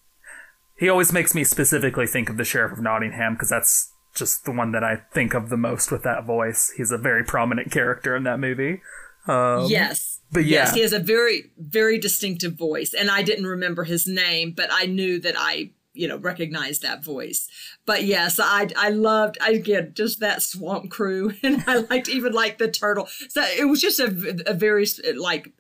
[0.78, 4.52] He always makes me specifically think of the Sheriff of Nottingham because that's just the
[4.52, 6.72] one that I think of the most with that voice.
[6.78, 8.82] He's a very prominent character in that movie.
[9.28, 10.20] Um, yes.
[10.32, 10.66] But yeah.
[10.66, 12.94] Yes, he has a very, very distinctive voice.
[12.94, 17.04] And I didn't remember his name, but I knew that I, you know, recognized that
[17.04, 17.48] voice.
[17.86, 22.58] But yes, I I loved again just that swamp crew, and I liked even like
[22.58, 23.08] the turtle.
[23.30, 25.52] So it was just a, a very like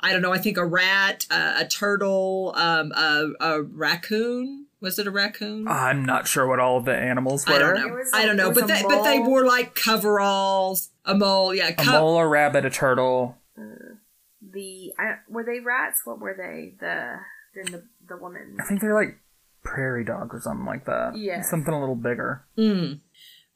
[0.00, 0.32] I don't know.
[0.32, 5.66] I think a rat, uh, a turtle, um, a, a raccoon was it a raccoon?
[5.68, 7.54] I'm not sure what all the animals were.
[7.54, 8.02] I don't know.
[8.12, 8.52] I don't know.
[8.52, 10.90] But they, but they wore like coveralls.
[11.04, 11.70] A mole, yeah.
[11.78, 13.38] A mole, a rabbit, a turtle.
[13.56, 13.94] Uh,
[14.42, 16.02] the I, were they rats?
[16.04, 16.74] What were they?
[16.78, 17.18] The
[17.54, 18.56] then the the woman.
[18.60, 19.18] I think they're like
[19.62, 21.16] prairie dog or something like that.
[21.16, 22.44] Yeah, something a little bigger.
[22.58, 23.00] Mm.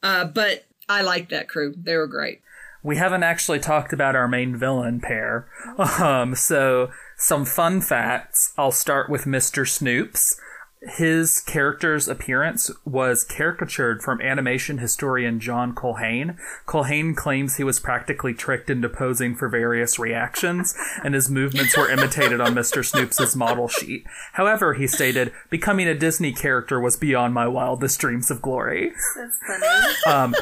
[0.01, 1.75] Uh, but I like that crew.
[1.77, 2.41] They were great.
[2.83, 5.47] We haven't actually talked about our main villain pair.
[5.99, 8.53] Um, so some fun facts.
[8.57, 9.63] I'll start with Mr.
[9.63, 10.37] Snoops.
[10.81, 16.37] His character's appearance was caricatured from animation historian John Culhane.
[16.67, 21.89] Culhane claims he was practically tricked into posing for various reactions, and his movements were
[21.89, 22.85] imitated on Mr.
[22.85, 24.05] Snoops' model sheet.
[24.33, 28.91] However, he stated, becoming a Disney character was beyond my wildest dreams of glory.
[29.15, 29.93] That's funny.
[30.07, 30.35] Um,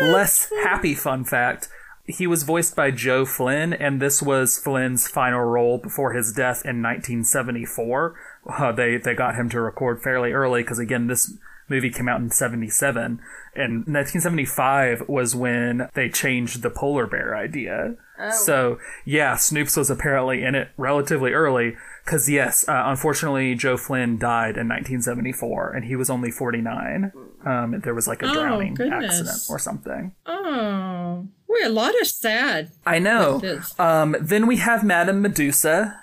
[0.00, 1.68] less happy fun fact
[2.08, 6.64] he was voiced by Joe Flynn, and this was Flynn's final role before his death
[6.64, 8.14] in 1974.
[8.48, 11.32] Uh, they they got him to record fairly early because again, this
[11.70, 13.20] movie came out in 77
[13.54, 18.30] and 1975 was when they changed the polar bear idea Oh.
[18.32, 24.18] so yeah snoops was apparently in it relatively early because yes uh, unfortunately joe flynn
[24.18, 27.12] died in 1974 and he was only 49
[27.44, 29.20] um, there was like a Oh, drowning goodness.
[29.20, 32.72] accident or something Oh, we a lot of sad.
[32.86, 33.40] i know
[33.78, 36.00] um, then we have madame medusa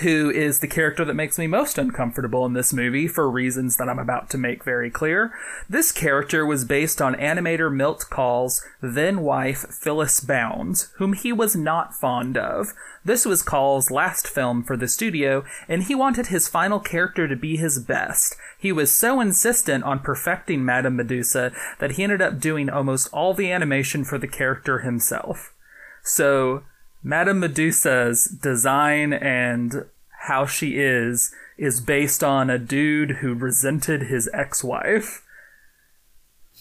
[0.00, 3.88] who is the character that makes me most uncomfortable in this movie for reasons that
[3.88, 5.32] I'm about to make very clear.
[5.68, 11.56] This character was based on animator Milt Kahl's then wife Phyllis Bounds, whom he was
[11.56, 12.68] not fond of.
[13.04, 17.36] This was Kahl's last film for the studio, and he wanted his final character to
[17.36, 18.36] be his best.
[18.58, 23.34] He was so insistent on perfecting Madame Medusa that he ended up doing almost all
[23.34, 25.54] the animation for the character himself.
[26.02, 26.62] So,
[27.02, 29.86] Madame Medusa's design and
[30.26, 35.24] how she is is based on a dude who resented his ex-wife.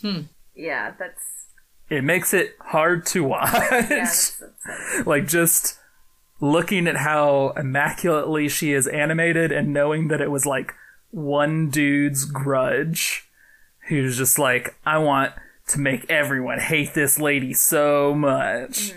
[0.02, 0.22] Hmm.
[0.56, 1.22] Yeah, that's
[1.90, 3.52] It makes it hard to watch.
[3.54, 5.06] yeah, that's upsetting.
[5.06, 5.78] like just
[6.40, 10.74] looking at how immaculately she is animated and knowing that it was like
[11.10, 13.28] one dude's grudge
[13.88, 15.34] who's just like I want
[15.70, 18.94] to make everyone hate this lady so much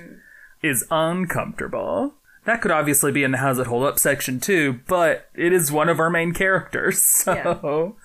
[0.62, 2.14] is uncomfortable.
[2.44, 5.70] That could obviously be in the How's It Hold Up section too, but it is
[5.70, 7.96] one of our main characters, so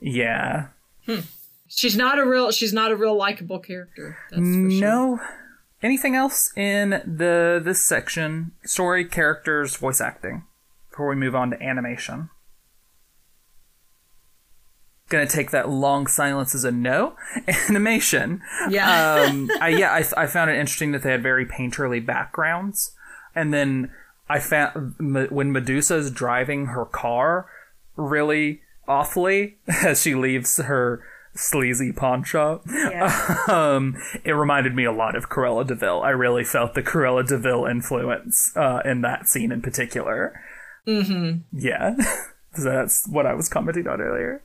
[0.00, 0.68] yeah.
[1.06, 1.20] Hmm.
[1.68, 2.50] She's not a real.
[2.50, 4.18] She's not a real likable character.
[4.30, 4.80] That's for sure.
[4.80, 5.20] No.
[5.82, 8.52] Anything else in the this section?
[8.64, 10.44] Story, characters, voice acting.
[10.90, 12.30] Before we move on to animation.
[15.10, 17.16] Gonna take that long silence as a no.
[17.68, 18.40] Animation.
[18.70, 19.26] Yeah.
[19.28, 22.96] Um, I, yeah, I, I found it interesting that they had very painterly backgrounds,
[23.34, 23.90] and then
[24.28, 27.46] I found when Medusa's driving her car
[27.96, 31.02] really awfully as she leaves her
[31.34, 32.62] sleazy pawn shop.
[32.66, 33.38] Yeah.
[33.48, 36.02] Um, it reminded me a lot of Cruella de Vil.
[36.02, 40.40] I really felt the Cruella de Vil influence uh, in that scene in particular.
[40.86, 41.40] Mm-hmm.
[41.52, 41.94] Yeah,
[42.54, 44.42] so that's what I was commenting on earlier.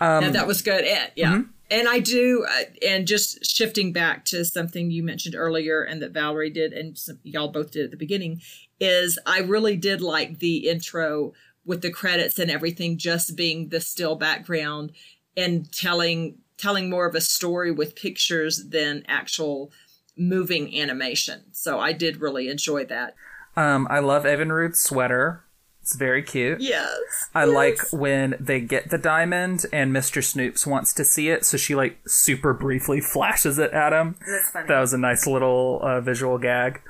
[0.00, 0.84] Yeah, that was good.
[0.84, 1.32] Yeah.
[1.32, 1.50] Mm-hmm.
[1.70, 6.12] And I do, uh, and just shifting back to something you mentioned earlier and that
[6.12, 8.40] Valerie did and some, y'all both did at the beginning,
[8.80, 11.34] is I really did like the intro
[11.66, 14.92] with the credits and everything just being the still background
[15.36, 19.70] and telling telling more of a story with pictures than actual
[20.16, 21.42] moving animation.
[21.52, 23.14] So I did really enjoy that.
[23.56, 25.44] Um, I love Evinrude's sweater.
[25.88, 26.60] It's very cute.
[26.60, 27.30] Yes.
[27.34, 30.20] I like when they get the diamond and Mr.
[30.20, 34.16] Snoops wants to see it, so she like super briefly flashes it at him.
[34.30, 34.68] That's funny.
[34.68, 36.82] That was a nice little uh, visual gag.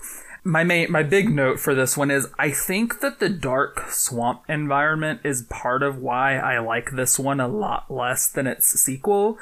[0.42, 4.42] My main, my big note for this one is I think that the dark swamp
[4.48, 9.38] environment is part of why I like this one a lot less than its sequel,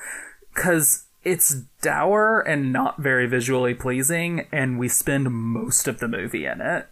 [0.54, 6.44] because it's dour and not very visually pleasing, and we spend most of the movie
[6.44, 6.88] in it.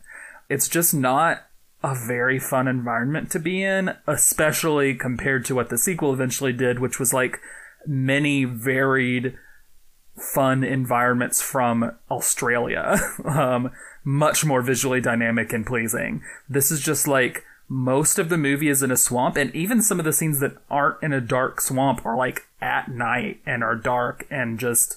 [0.48, 1.46] It's just not
[1.84, 6.78] a very fun environment to be in, especially compared to what the sequel eventually did,
[6.78, 7.38] which was like
[7.86, 9.36] many varied
[10.16, 12.98] fun environments from Australia.
[13.26, 13.70] um,
[14.02, 16.22] much more visually dynamic and pleasing.
[16.48, 19.98] This is just like most of the movie is in a swamp, and even some
[19.98, 23.76] of the scenes that aren't in a dark swamp are like at night and are
[23.76, 24.96] dark and just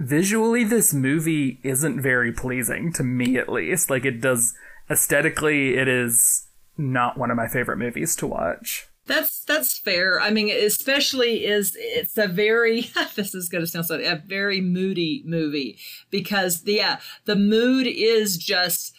[0.00, 3.90] visually this movie isn't very pleasing to me at least.
[3.90, 4.54] Like it does
[4.90, 8.86] aesthetically it is not one of my favorite movies to watch.
[9.06, 10.20] That's that's fair.
[10.20, 14.60] I mean, especially is it's a very this is going to sound so a very
[14.60, 15.78] moody movie
[16.10, 18.94] because the yeah the mood is just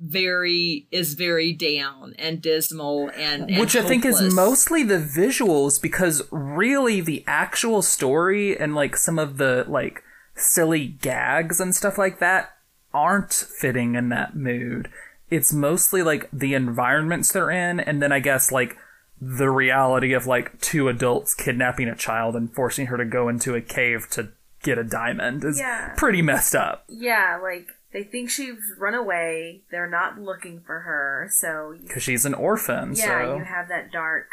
[0.00, 5.80] very is very down and dismal and, and which I think is mostly the visuals
[5.80, 10.02] because really the actual story and like some of the like
[10.36, 12.56] silly gags and stuff like that
[12.94, 14.88] aren't fitting in that mood.
[15.30, 18.76] It's mostly like the environments they're in and then I guess like
[19.20, 23.54] the reality of like two adults kidnapping a child and forcing her to go into
[23.54, 24.30] a cave to
[24.62, 25.94] get a diamond is Yeah.
[25.96, 26.84] pretty messed up.
[26.88, 29.62] Yeah, like they think she's run away.
[29.70, 33.92] They're not looking for her, so Because she's an orphan, yeah, so you have that
[33.92, 34.26] dark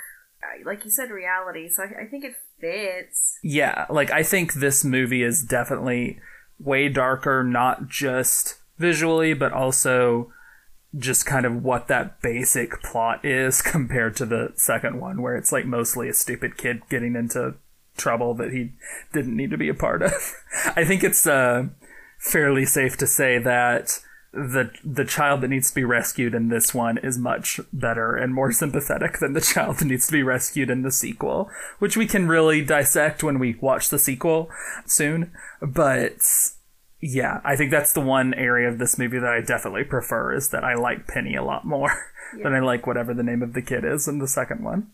[0.44, 1.68] uh, like you said, reality.
[1.68, 3.40] So I, I think it fits.
[3.44, 6.20] Yeah, like I think this movie is definitely
[6.60, 10.32] way darker, not just visually, but also
[10.96, 15.52] just kind of what that basic plot is compared to the second one, where it's
[15.52, 17.56] like mostly a stupid kid getting into
[17.98, 18.74] trouble that he
[19.14, 20.14] didn't need to be a part of.
[20.76, 21.68] I think it's uh,
[22.20, 24.00] fairly safe to say that
[24.34, 28.34] the the child that needs to be rescued in this one is much better and
[28.34, 32.06] more sympathetic than the child that needs to be rescued in the sequel, which we
[32.06, 34.50] can really dissect when we watch the sequel
[34.86, 35.32] soon.
[35.62, 36.20] But
[37.00, 40.50] yeah, I think that's the one area of this movie that I definitely prefer is
[40.50, 41.92] that I like Penny a lot more
[42.36, 42.44] yeah.
[42.44, 44.92] than I like whatever the name of the kid is in the second one.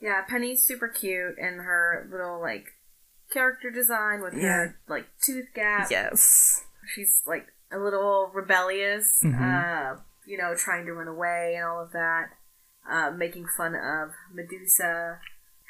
[0.00, 2.66] Yeah, Penny's super cute and her little like
[3.32, 4.42] character design with yeah.
[4.42, 5.90] her like tooth gap.
[5.90, 6.64] Yes.
[6.94, 9.42] She's like a little rebellious, mm-hmm.
[9.42, 12.30] uh, you know, trying to run away and all of that,
[12.90, 15.20] uh, making fun of Medusa,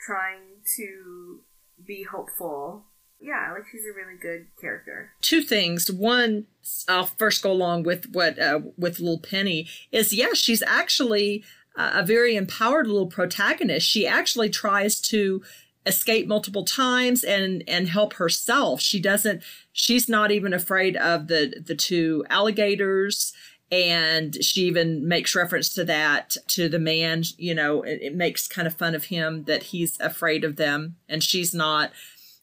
[0.05, 1.40] trying to
[1.87, 2.87] be hopeful.
[3.23, 5.13] Yeah, like she's a really good character.
[5.21, 5.91] Two things.
[5.91, 6.47] One,
[6.89, 10.13] I'll first go along with what uh, with little Penny is.
[10.13, 11.45] Yeah, she's actually
[11.77, 13.89] a very empowered little protagonist.
[13.89, 15.43] She actually tries to
[15.87, 18.81] escape multiple times and and help herself.
[18.81, 23.33] She doesn't she's not even afraid of the the two alligators
[23.71, 28.47] and she even makes reference to that to the man, you know, it, it makes
[28.47, 31.91] kind of fun of him that he's afraid of them and she's not.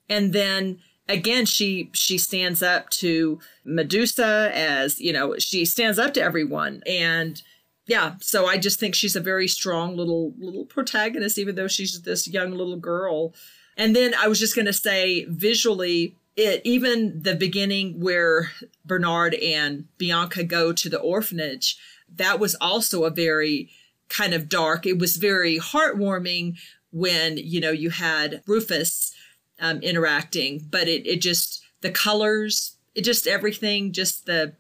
[0.10, 6.13] And then again she she stands up to Medusa as, you know, she stands up
[6.15, 7.41] to everyone and
[7.89, 12.00] yeah, so I just think she's a very strong little little protagonist, even though she's
[12.04, 13.34] this young little girl.
[13.76, 18.52] And then I was just going to say, visually, it even the beginning where
[18.86, 21.78] Bernard and Bianca go to the orphanage,
[22.15, 23.69] that was also a very
[24.08, 24.86] kind of dark.
[24.86, 26.58] It was very heartwarming
[26.91, 29.13] when you know you had Rufus
[29.60, 34.54] um, interacting, but it it just the colors, it just everything, just the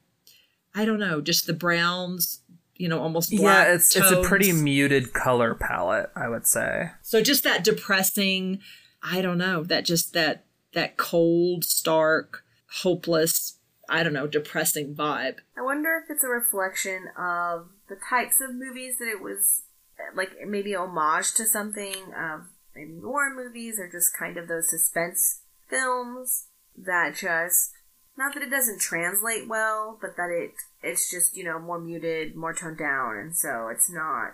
[0.75, 2.41] I don't know, just the browns,
[2.79, 4.11] you know almost yeah it's tones.
[4.11, 8.59] it's a pretty muted color palette i would say so just that depressing
[9.03, 12.43] i don't know that just that that cold stark
[12.81, 13.59] hopeless
[13.89, 18.55] i don't know depressing vibe i wonder if it's a reflection of the types of
[18.55, 19.63] movies that it was
[20.15, 22.47] like maybe homage to something um,
[22.79, 27.71] maybe war movies or just kind of those suspense films that just
[28.17, 32.35] not that it doesn't translate well, but that it it's just you know more muted,
[32.35, 34.33] more toned down, and so it's not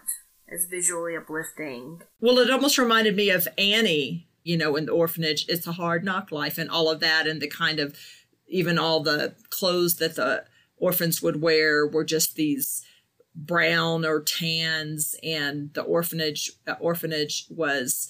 [0.52, 2.02] as visually uplifting.
[2.20, 5.46] Well, it almost reminded me of Annie, you know, in the orphanage.
[5.48, 7.96] It's a hard knock life, and all of that, and the kind of
[8.48, 10.46] even all the clothes that the
[10.78, 12.84] orphans would wear were just these
[13.36, 18.10] brown or tans, and the orphanage orphanage was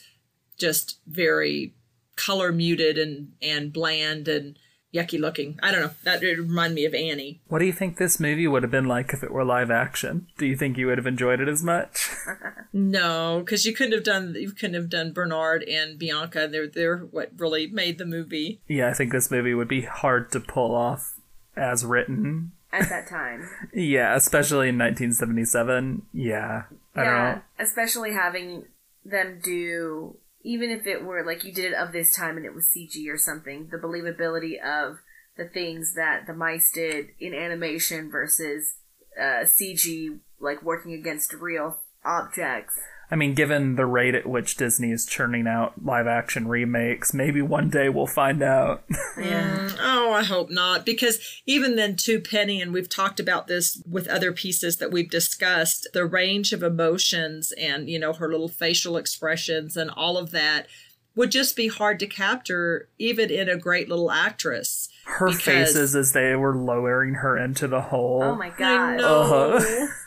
[0.57, 1.73] just very
[2.15, 4.57] color muted and and bland and
[4.95, 5.59] yucky looking.
[5.61, 5.91] I don't know.
[6.03, 7.41] That reminded me of Annie.
[7.47, 10.27] What do you think this movie would have been like if it were live action?
[10.37, 12.09] Do you think you would have enjoyed it as much?
[12.73, 16.47] no, because you couldn't have done you couldn't have done Bernard and Bianca.
[16.47, 18.61] They're they're what really made the movie.
[18.67, 21.19] Yeah, I think this movie would be hard to pull off
[21.57, 23.49] as written at that time.
[23.73, 26.03] yeah, especially in 1977.
[26.13, 26.63] Yeah,
[26.95, 28.65] I yeah, especially having
[29.03, 32.53] them do even if it were like you did it of this time and it
[32.53, 34.99] was CG or something, the believability of
[35.37, 38.75] the things that the mice did in animation versus
[39.19, 42.79] uh, CG, like working against real objects.
[43.11, 47.41] I mean, given the rate at which Disney is churning out live action remakes, maybe
[47.41, 48.83] one day we'll find out.
[49.19, 49.69] yeah.
[50.07, 50.85] Oh, I hope not.
[50.85, 55.09] Because even then, too, Penny, and we've talked about this with other pieces that we've
[55.09, 60.31] discussed, the range of emotions and, you know, her little facial expressions and all of
[60.31, 60.67] that
[61.15, 64.89] would just be hard to capture, even in a great little actress.
[65.05, 65.41] Her because...
[65.41, 68.21] faces as they were lowering her into the hole.
[68.23, 69.01] Oh my god.
[69.01, 69.87] Uh-huh.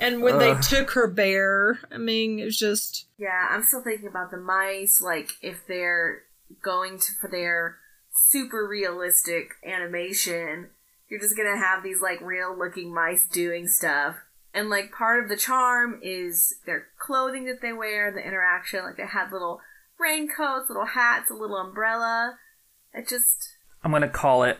[0.00, 3.06] And when they took her bear, I mean, it was just.
[3.18, 5.00] Yeah, I'm still thinking about the mice.
[5.00, 6.22] Like, if they're
[6.62, 7.78] going to for their
[8.12, 10.68] super realistic animation,
[11.08, 14.16] you're just gonna have these like real looking mice doing stuff.
[14.54, 18.84] And like part of the charm is their clothing that they wear, the interaction.
[18.84, 19.60] Like they had little
[19.98, 22.38] raincoats, little hats, a little umbrella.
[22.94, 23.56] It just.
[23.84, 24.58] I'm gonna call it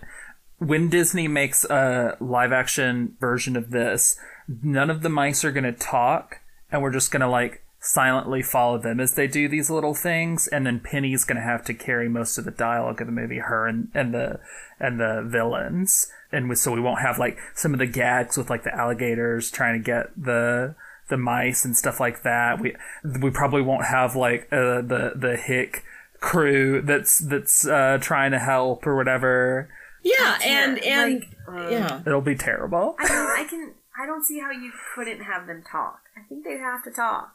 [0.58, 4.18] when Disney makes a live action version of this
[4.48, 6.40] none of the mice are going to talk
[6.70, 10.48] and we're just going to like silently follow them as they do these little things
[10.48, 13.38] and then penny's going to have to carry most of the dialogue of the movie
[13.38, 14.40] her and, and the
[14.80, 18.50] and the villains and we, so we won't have like some of the gags with
[18.50, 20.74] like the alligators trying to get the
[21.08, 22.60] the mice and stuff like that.
[22.60, 22.74] We
[23.22, 25.84] we probably won't have like uh, the the hick
[26.20, 29.68] crew that's that's uh, trying to help or whatever.
[30.02, 32.00] Yeah, and and Like, uh, yeah.
[32.06, 32.96] It'll be terrible.
[32.98, 36.00] I can, I can, I don't see how you couldn't have them talk.
[36.16, 37.32] I think they'd have to talk.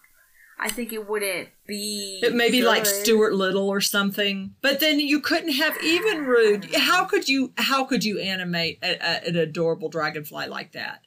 [0.60, 2.20] I think it wouldn't be.
[2.22, 2.86] It may be like.
[2.86, 6.74] Stuart Little or something, but then you couldn't have even rude.
[6.76, 7.52] How could you?
[7.58, 11.02] How could you animate a, a, an adorable dragonfly like that?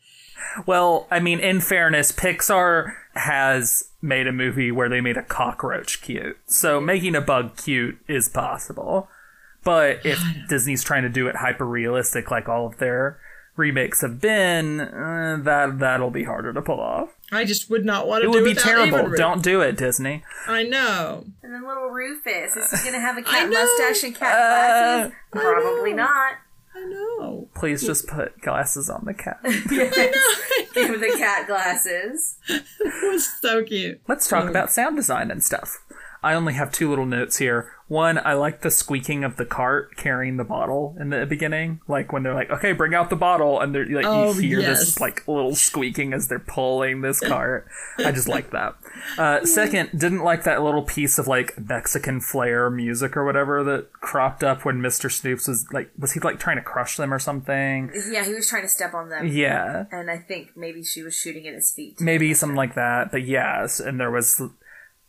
[0.66, 6.02] Well, I mean, in fairness, Pixar has made a movie where they made a cockroach
[6.02, 6.36] cute.
[6.46, 9.08] So making a bug cute is possible.
[9.62, 13.18] But if Disney's trying to do it hyper realistic like all of their
[13.56, 17.10] remakes have been, uh, that that'll be harder to pull off.
[17.32, 19.14] I just would not want to It do would be terrible.
[19.16, 20.22] Don't do it, Disney.
[20.46, 21.24] I know.
[21.42, 25.12] And then little Rufus is he gonna have a cat mustache and cat Uh, glasses?
[25.32, 26.04] Probably know.
[26.04, 26.32] not.
[26.76, 27.48] I know.
[27.54, 29.38] Please just put glasses on the cat.
[29.44, 32.36] Give the cat glasses.
[32.48, 34.00] It was so cute.
[34.08, 35.78] Let's talk about sound design and stuff.
[36.22, 37.72] I only have two little notes here.
[37.86, 42.12] One, I like the squeaking of the cart carrying the bottle in the beginning, like
[42.12, 44.78] when they're like, "Okay, bring out the bottle," and they're like, Oh, you hear yes.
[44.80, 47.66] this like little squeaking as they're pulling this cart.
[47.98, 48.74] I just like that.
[49.18, 53.92] Uh, second, didn't like that little piece of like Mexican flair music or whatever that
[53.92, 57.18] cropped up when Mister Snoops was like, was he like trying to crush them or
[57.18, 57.90] something?
[58.10, 59.26] Yeah, he was trying to step on them.
[59.26, 62.00] Yeah, And I think maybe she was shooting at his feet.
[62.00, 63.10] maybe something like that.
[63.12, 64.40] But yes, and there was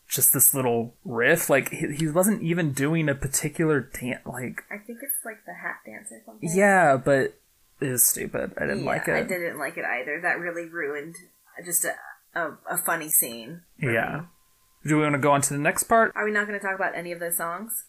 [0.08, 1.50] just this little riff.
[1.50, 4.22] Like he, he wasn't even doing a particular dance.
[4.26, 6.50] Like I think it's like the hat dance or something.
[6.54, 7.38] yeah, but
[7.82, 8.54] it is stupid.
[8.58, 9.14] I didn't Yeah, like it.
[9.16, 10.20] I didn't like it either.
[10.22, 11.16] That really ruined
[11.66, 11.94] just a,
[12.40, 13.62] a, a funny scene.
[13.82, 14.22] Yeah.
[14.84, 14.90] me.
[14.90, 16.12] Do we want to go on to the next part?
[16.16, 17.86] Are we not going to talk about any of those songs?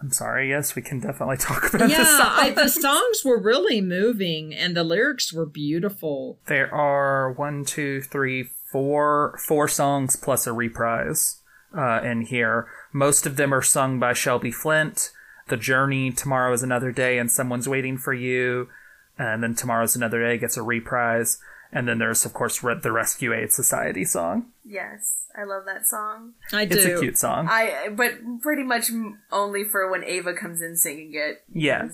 [0.00, 0.50] I'm sorry.
[0.50, 2.28] Yes, we can definitely talk about Yeah, the song.
[2.32, 6.40] I, the songs were really moving, and the lyrics were beautiful.
[6.46, 11.40] There are one, two, three, four, four songs plus a reprise
[11.78, 12.66] uh, in here.
[12.92, 15.12] Most of them are sung by Shelby Flint.
[15.46, 18.68] The Journey, Tomorrow is Another Day, and Someone's Waiting for You.
[19.16, 21.38] And then Tomorrow's Another Day gets a reprise.
[21.72, 24.46] And then there's, of course, Re- the Rescue Aid Society song.
[24.64, 26.32] Yes, I love that song.
[26.52, 26.76] I do.
[26.76, 27.46] It's a cute song.
[27.48, 28.90] I but pretty much
[29.30, 31.44] only for when Eva comes in singing it.
[31.54, 31.90] Yeah.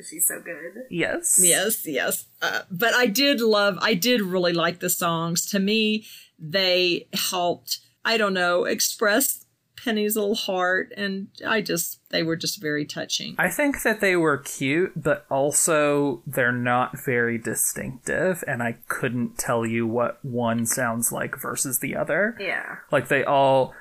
[0.00, 0.84] Because she's so good.
[0.90, 1.40] yes.
[1.42, 2.26] Yes, yes.
[2.40, 5.48] Uh, but I did love, I did really like the songs.
[5.50, 6.06] To me,
[6.38, 9.44] they helped, I don't know, express
[9.76, 10.92] Penny's little heart.
[10.96, 13.34] And I just, they were just very touching.
[13.38, 19.38] I think that they were cute, but also they're not very distinctive, and I couldn't
[19.38, 22.36] tell you what one sounds like versus the other.
[22.38, 23.74] Yeah, Like they all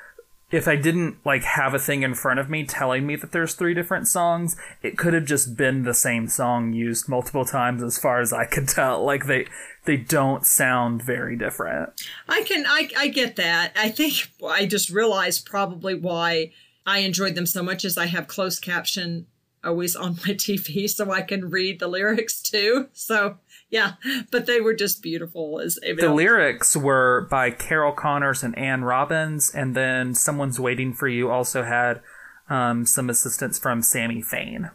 [0.51, 3.53] if I didn't like have a thing in front of me telling me that there's
[3.53, 7.97] three different songs, it could have just been the same song used multiple times as
[7.97, 9.03] far as I could tell.
[9.03, 9.47] Like they
[9.85, 11.89] they don't sound very different.
[12.27, 13.73] I can, I, I get that.
[13.75, 16.51] I think I just realized probably why
[16.85, 19.27] I enjoyed them so much is I have closed caption
[19.63, 22.89] always on my TV so I can read the lyrics too.
[22.93, 23.37] So
[23.69, 23.93] yeah,
[24.31, 29.51] but they were just beautiful as The lyrics were by Carol Connors and Anne Robbins,
[29.53, 32.01] and then Someone's Waiting for You also had
[32.49, 34.71] um, some assistance from Sammy Fain.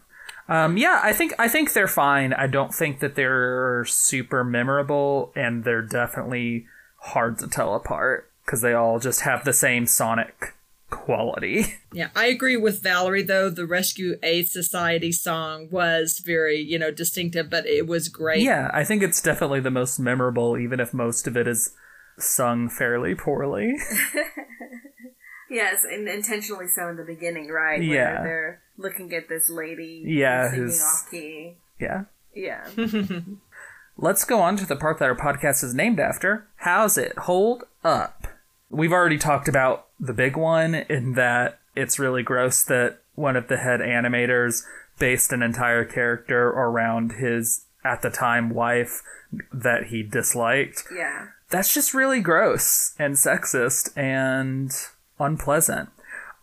[0.49, 2.33] Um, yeah, I think I think they're fine.
[2.33, 6.67] I don't think that they're super memorable, and they're definitely
[6.99, 10.55] hard to tell apart because they all just have the same sonic
[10.95, 11.67] quality.
[11.95, 13.49] Yeah, I agree with Valerie though.
[13.51, 18.43] The Rescue Aid Society song was very, you know, distinctive, but it was great.
[18.43, 21.71] yeah, I think it's definitely the most memorable, even if most of it is
[22.19, 23.75] sung fairly poorly.
[25.51, 27.79] yes, and intentionally so in the beginning, right?
[27.79, 28.23] Where Yeah.
[28.23, 31.57] they're looking at this lady, Yeah, singing who's- off key.
[31.79, 32.05] yeah.
[32.35, 32.69] Yeah,
[33.97, 36.49] Let's go on to the part that our podcast is named after.
[36.57, 38.27] How's it hold up?
[38.69, 43.49] We've already talked about the big one in that it's really gross that one of
[43.49, 44.63] the head animators
[44.99, 49.03] based an entire character around his, at the time, wife
[49.53, 50.85] that he disliked.
[50.95, 51.27] yeah.
[51.51, 54.73] That's just really gross and sexist and
[55.21, 55.91] unpleasant.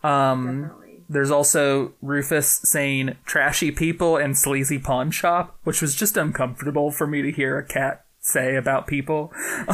[0.02, 1.00] Um, Definitely.
[1.08, 7.06] there's also Rufus saying trashy people and sleazy pawn shop, which was just uncomfortable for
[7.06, 9.32] me to hear a cat say about people.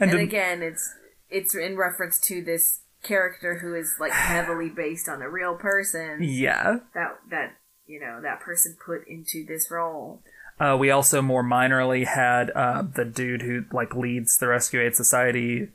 [0.00, 0.90] And then- again, it's
[1.30, 6.18] it's in reference to this character who is like heavily based on a real person
[6.22, 6.76] yeah.
[6.94, 10.22] that that you know that person put into this role.
[10.60, 14.94] Uh, we also more minorly had uh, the dude who like leads the Rescue Aid
[14.94, 15.68] Society,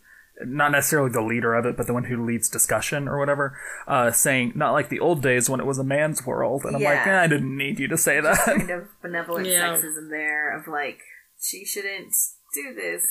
[0.45, 3.57] not necessarily the leader of it, but the one who leads discussion or whatever,
[3.87, 6.63] uh, saying not like the old days when it was a man's world.
[6.63, 7.19] And I'm like, Yeah.
[7.19, 8.37] eh, I didn't need you to say that.
[8.45, 9.75] Kind of benevolent Yeah.
[9.75, 10.99] sexism there of like
[11.41, 12.15] she shouldn't
[12.53, 13.03] do this.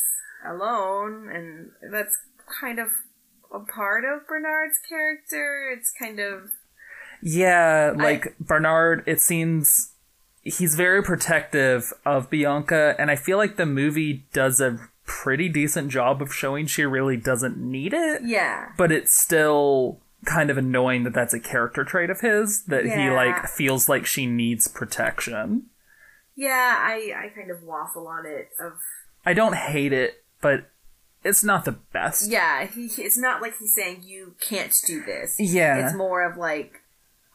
[0.47, 2.17] alone, and that's
[2.61, 2.89] kind of
[3.57, 5.75] a part of Bernard's character.
[5.77, 6.51] It's kind of
[7.23, 9.03] yeah, like I, Bernard.
[9.07, 9.93] It seems
[10.43, 15.91] he's very protective of Bianca, and I feel like the movie does a pretty decent
[15.91, 18.23] job of showing she really doesn't need it.
[18.25, 22.85] Yeah, but it's still kind of annoying that that's a character trait of his that
[22.85, 23.05] yeah.
[23.05, 25.67] he like feels like she needs protection.
[26.35, 28.75] Yeah, I I kind of waffle on it of
[29.25, 30.71] I don't hate it, but
[31.27, 32.31] it's not the best.
[32.31, 35.37] Yeah, he, it's not like he's saying you can't do this.
[35.39, 35.87] Yeah.
[35.87, 36.83] It's more of like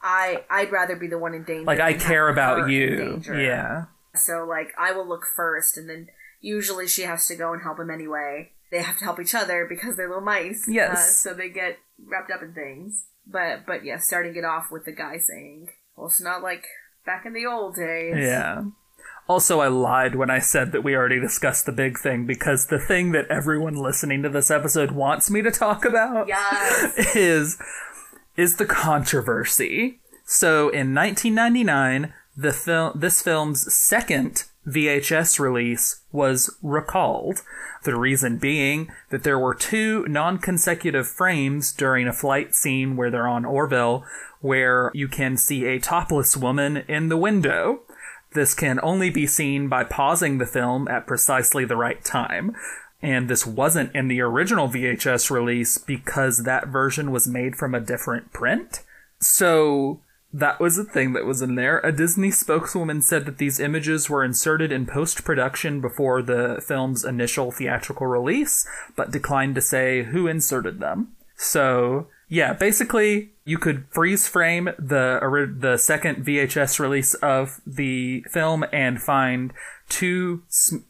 [0.02, 1.64] I I'd rather be the one in danger.
[1.64, 3.22] Like I care about you.
[3.26, 3.84] Yeah.
[4.14, 6.08] So like I will look first and then
[6.40, 8.52] usually she has to go and help him anyway.
[8.70, 10.66] They have to help each other because they're little mice.
[10.66, 10.98] Yes.
[10.98, 13.04] Uh, so they get wrapped up in things.
[13.26, 16.64] But but yeah, starting it off with the guy saying, "Well, it's not like
[17.06, 18.64] back in the old days." Yeah.
[19.28, 22.78] Also, I lied when I said that we already discussed the big thing because the
[22.78, 26.92] thing that everyone listening to this episode wants me to talk about yes.
[27.16, 27.58] is
[28.36, 30.00] is the controversy.
[30.24, 37.42] So, in 1999, the film this film's second VHS release was recalled.
[37.84, 43.28] The reason being that there were two non-consecutive frames during a flight scene where they're
[43.28, 44.04] on Orville
[44.40, 47.82] where you can see a topless woman in the window.
[48.34, 52.54] This can only be seen by pausing the film at precisely the right time.
[53.00, 57.80] And this wasn't in the original VHS release because that version was made from a
[57.80, 58.82] different print.
[59.18, 60.00] So
[60.32, 61.80] that was a thing that was in there.
[61.80, 67.04] A Disney spokeswoman said that these images were inserted in post production before the film's
[67.04, 68.66] initial theatrical release,
[68.96, 71.08] but declined to say who inserted them.
[71.36, 78.64] So yeah, basically you could freeze frame the the second VHS release of the film
[78.72, 79.52] and find
[79.90, 80.42] two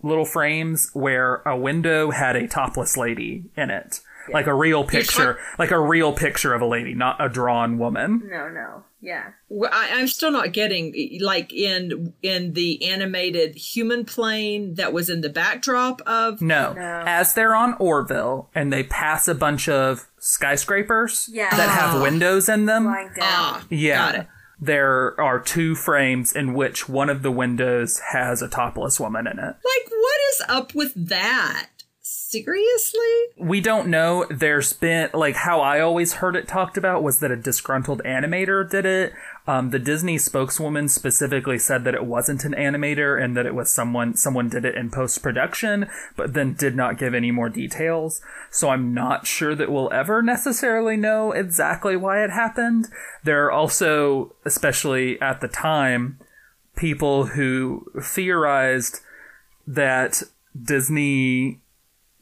[0.04, 3.98] little frames where a window had a topless lady in it.
[4.28, 4.34] Yeah.
[4.34, 8.22] Like a real picture, like a real picture of a lady, not a drawn woman.
[8.30, 8.84] No, no.
[9.02, 9.32] Yeah.
[9.48, 15.10] Well, I, am still not getting like in in the animated human plane that was
[15.10, 16.72] in the backdrop of no.
[16.72, 17.02] no.
[17.04, 21.50] As they're on Orville and they pass a bunch of skyscrapers yeah.
[21.50, 21.72] that oh.
[21.72, 22.86] have windows in them.
[23.20, 24.26] Ah, yeah.
[24.60, 29.40] There are two frames in which one of the windows has a topless woman in
[29.40, 29.42] it.
[29.42, 31.70] Like, what is up with that?
[32.32, 33.00] Seriously?
[33.36, 34.24] We don't know.
[34.30, 38.68] There's been like how I always heard it talked about was that a disgruntled animator
[38.68, 39.12] did it.
[39.46, 43.70] Um, the Disney spokeswoman specifically said that it wasn't an animator and that it was
[43.70, 48.22] someone someone did it in post production, but then did not give any more details.
[48.50, 52.88] So I'm not sure that we'll ever necessarily know exactly why it happened.
[53.24, 56.18] There are also, especially at the time,
[56.76, 59.00] people who theorized
[59.66, 60.22] that
[60.60, 61.60] Disney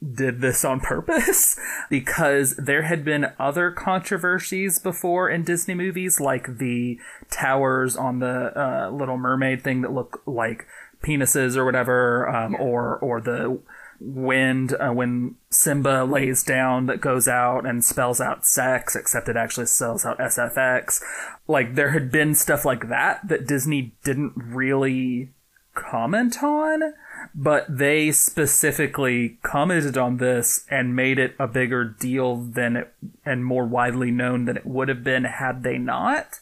[0.01, 6.57] did this on purpose because there had been other controversies before in Disney movies, like
[6.57, 6.99] the
[7.29, 10.65] towers on the uh, Little Mermaid thing that look like
[11.03, 13.59] penises or whatever, um, or or the
[13.99, 19.37] wind uh, when Simba lays down that goes out and spells out sex, except it
[19.37, 21.01] actually spells out SFX.
[21.47, 25.29] Like there had been stuff like that that Disney didn't really
[25.75, 26.93] comment on
[27.33, 32.93] but they specifically commented on this and made it a bigger deal than it
[33.25, 36.39] and more widely known than it would have been had they not.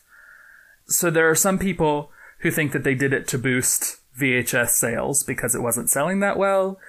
[0.88, 5.24] So there are some people who think that they did it to boost VHS sales
[5.24, 6.80] because it wasn't selling that well.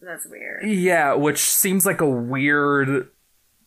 [0.00, 0.68] That's weird.
[0.68, 3.08] Yeah, which seems like a weird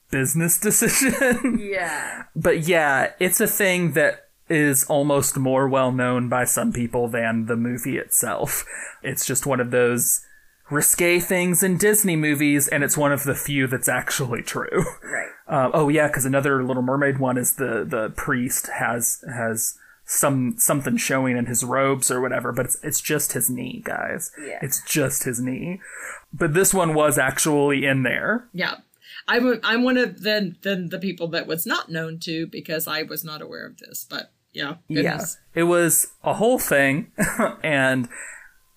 [0.10, 1.60] business decision.
[1.62, 2.24] yeah.
[2.36, 7.46] But yeah, it's a thing that is almost more well known by some people than
[7.46, 8.66] the movie itself.
[9.02, 10.22] It's just one of those
[10.70, 14.86] risque things in Disney movies, and it's one of the few that's actually true.
[15.04, 15.30] Right.
[15.48, 20.56] Uh, oh yeah, because another Little Mermaid one is the the priest has has some
[20.58, 24.32] something showing in his robes or whatever, but it's it's just his knee, guys.
[24.46, 24.60] Yeah.
[24.62, 25.80] It's just his knee.
[26.34, 28.48] But this one was actually in there.
[28.54, 28.76] Yeah.
[29.28, 33.04] I'm I'm one of the the, the people that was not known to because I
[33.04, 34.76] was not aware of this, but yeah.
[34.88, 35.38] Goodness.
[35.56, 35.62] Yeah.
[35.62, 37.12] It was a whole thing
[37.64, 38.10] and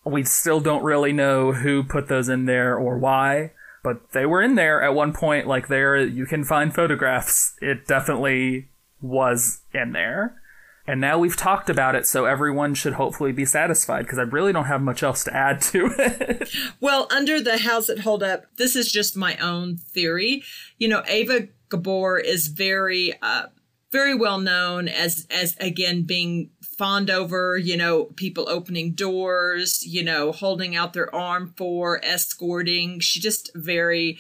[0.05, 3.53] we still don't really know who put those in there or why,
[3.83, 5.47] but they were in there at one point.
[5.47, 7.57] Like there, you can find photographs.
[7.61, 8.69] It definitely
[9.01, 10.41] was in there.
[10.87, 14.53] And now we've talked about it, so everyone should hopefully be satisfied because I really
[14.53, 16.51] don't have much else to add to it.
[16.79, 20.43] well, under the How's It Hold Up, this is just my own theory.
[20.77, 23.47] You know, Eva Gabor is very uh,
[23.95, 30.03] very well known as as again being fawned over, you know, people opening doors, you
[30.03, 32.99] know, holding out their arm for, escorting.
[32.99, 34.19] She just very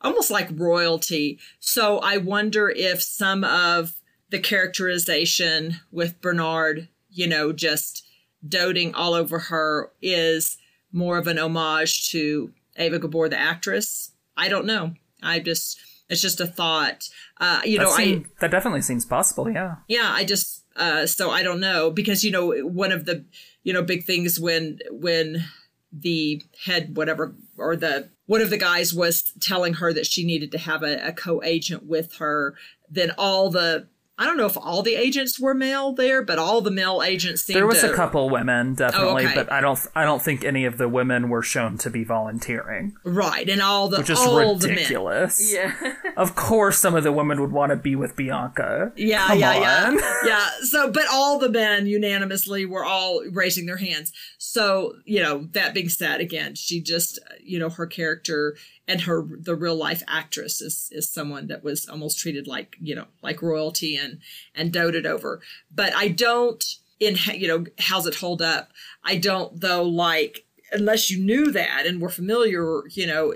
[0.00, 1.40] almost like royalty.
[1.58, 3.94] So I wonder if some of
[4.30, 8.06] the characterization with Bernard, you know, just
[8.46, 10.56] doting all over her is
[10.92, 14.12] more of an homage to Eva Gabor, the actress.
[14.36, 14.94] I don't know.
[15.20, 17.08] I just, it's just a thought.
[17.40, 19.50] Uh, you that know, seem, I, that definitely seems possible.
[19.50, 19.76] Yeah.
[19.88, 23.24] yeah, I just, uh, so I don't know because, you know, one of the,
[23.62, 25.44] you know, big things when, when
[25.92, 30.52] the head, whatever, or the, one of the guys was telling her that she needed
[30.52, 32.54] to have a, a co-agent with her,
[32.90, 33.88] then all the
[34.18, 37.42] I don't know if all the agents were male there, but all the male agents
[37.42, 39.34] seemed There was to, a couple women definitely, Oh, okay.
[39.34, 42.96] but I don't I don't think any of the women were shown to be volunteering,
[43.04, 44.76] right, and all the which is all the men.
[44.76, 45.52] ridiculous.
[45.52, 45.72] Yeah.
[46.16, 48.92] Of course, some of the women would want to be with Bianca.
[48.96, 49.50] Yeah, Come yeah,
[49.88, 49.98] on.
[49.98, 50.48] yeah, yeah.
[50.62, 54.12] So, but all the men unanimously were all raising their hands.
[54.38, 58.56] So, you know, that being said, again, she just, uh, you know, her character
[58.88, 62.94] and her the real life actress is is someone that was almost treated like you
[62.94, 64.20] know like royalty and
[64.54, 65.40] and doted over.
[65.74, 66.64] But I don't
[67.00, 68.70] in you know how's it hold up?
[69.04, 73.34] I don't though like unless you knew that and were familiar, you know.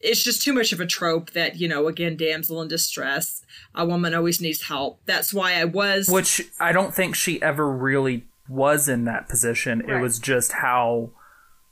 [0.00, 3.42] It's just too much of a trope that, you know, again, damsel in distress,
[3.74, 5.00] a woman always needs help.
[5.06, 6.10] That's why I was.
[6.10, 9.80] Which I don't think she ever really was in that position.
[9.88, 11.12] It was just how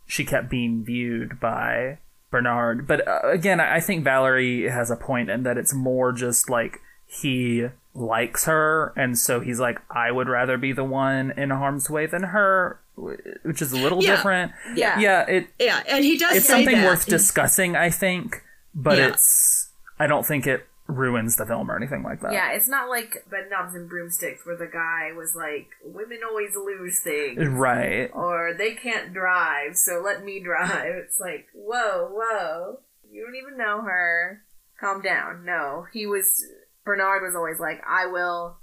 [0.06, 1.98] she kept being viewed by
[2.32, 2.88] Bernard.
[2.88, 6.80] But uh, again, I think Valerie has a point in that it's more just like
[7.06, 11.88] he likes her, and so he's like, I would rather be the one in harm's
[11.88, 14.16] way than her, which is a little Yeah.
[14.16, 14.52] different.
[14.74, 14.98] Yeah.
[14.98, 15.26] yeah.
[15.28, 16.86] It yeah, and he does it's something that.
[16.86, 18.42] worth discussing, I think,
[18.74, 19.08] but Yeah.
[19.08, 19.70] it's
[20.00, 22.32] I don't think it ruins the film or anything like that.
[22.32, 27.00] Yeah, it's not like Bedknobs and Broomsticks where the guy was like, women always lose
[27.00, 27.46] things.
[27.48, 28.10] Right.
[28.12, 30.94] Or they can't drive, so let me drive.
[30.96, 32.80] It's like, whoa, whoa.
[33.10, 34.42] You don't even know her.
[34.80, 35.44] Calm down.
[35.44, 35.86] No.
[35.92, 36.44] He was
[36.84, 38.58] Bernard was always like, I will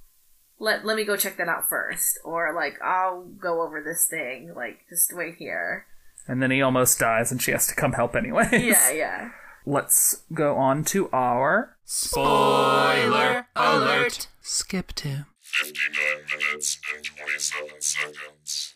[0.60, 2.20] let let me go check that out first.
[2.24, 4.54] Or like, I'll go over this thing.
[4.56, 5.86] Like, just wait here.
[6.28, 8.50] And then he almost dies, and she has to come help anyway.
[8.52, 9.30] Yeah, yeah.
[9.66, 14.28] Let's go on to our Spoiler alert.
[14.42, 15.26] Skip to.
[15.42, 15.96] 59
[16.38, 18.76] minutes and 27 seconds.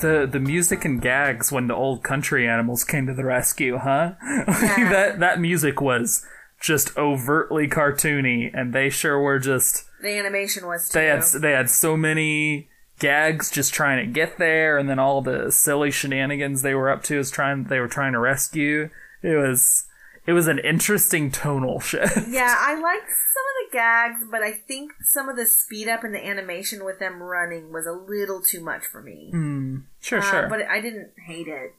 [0.00, 4.12] the the music and gags when the old country animals came to the rescue, huh?
[4.22, 4.88] Yeah.
[4.88, 6.24] that that music was
[6.60, 11.00] just overtly cartoony, and they sure were just The animation was too.
[11.00, 12.69] they had they had so many
[13.00, 17.02] gags just trying to get there, and then all the silly shenanigans they were up
[17.04, 18.90] to is trying they were trying to rescue.
[19.22, 19.86] It was
[20.26, 22.28] it was an interesting tonal shift.
[22.28, 26.04] Yeah, I liked some of the gags, but I think some of the speed up
[26.04, 29.30] in the animation with them running was a little too much for me.
[30.00, 30.48] Sure, Uh, sure.
[30.48, 31.74] But I didn't hate it.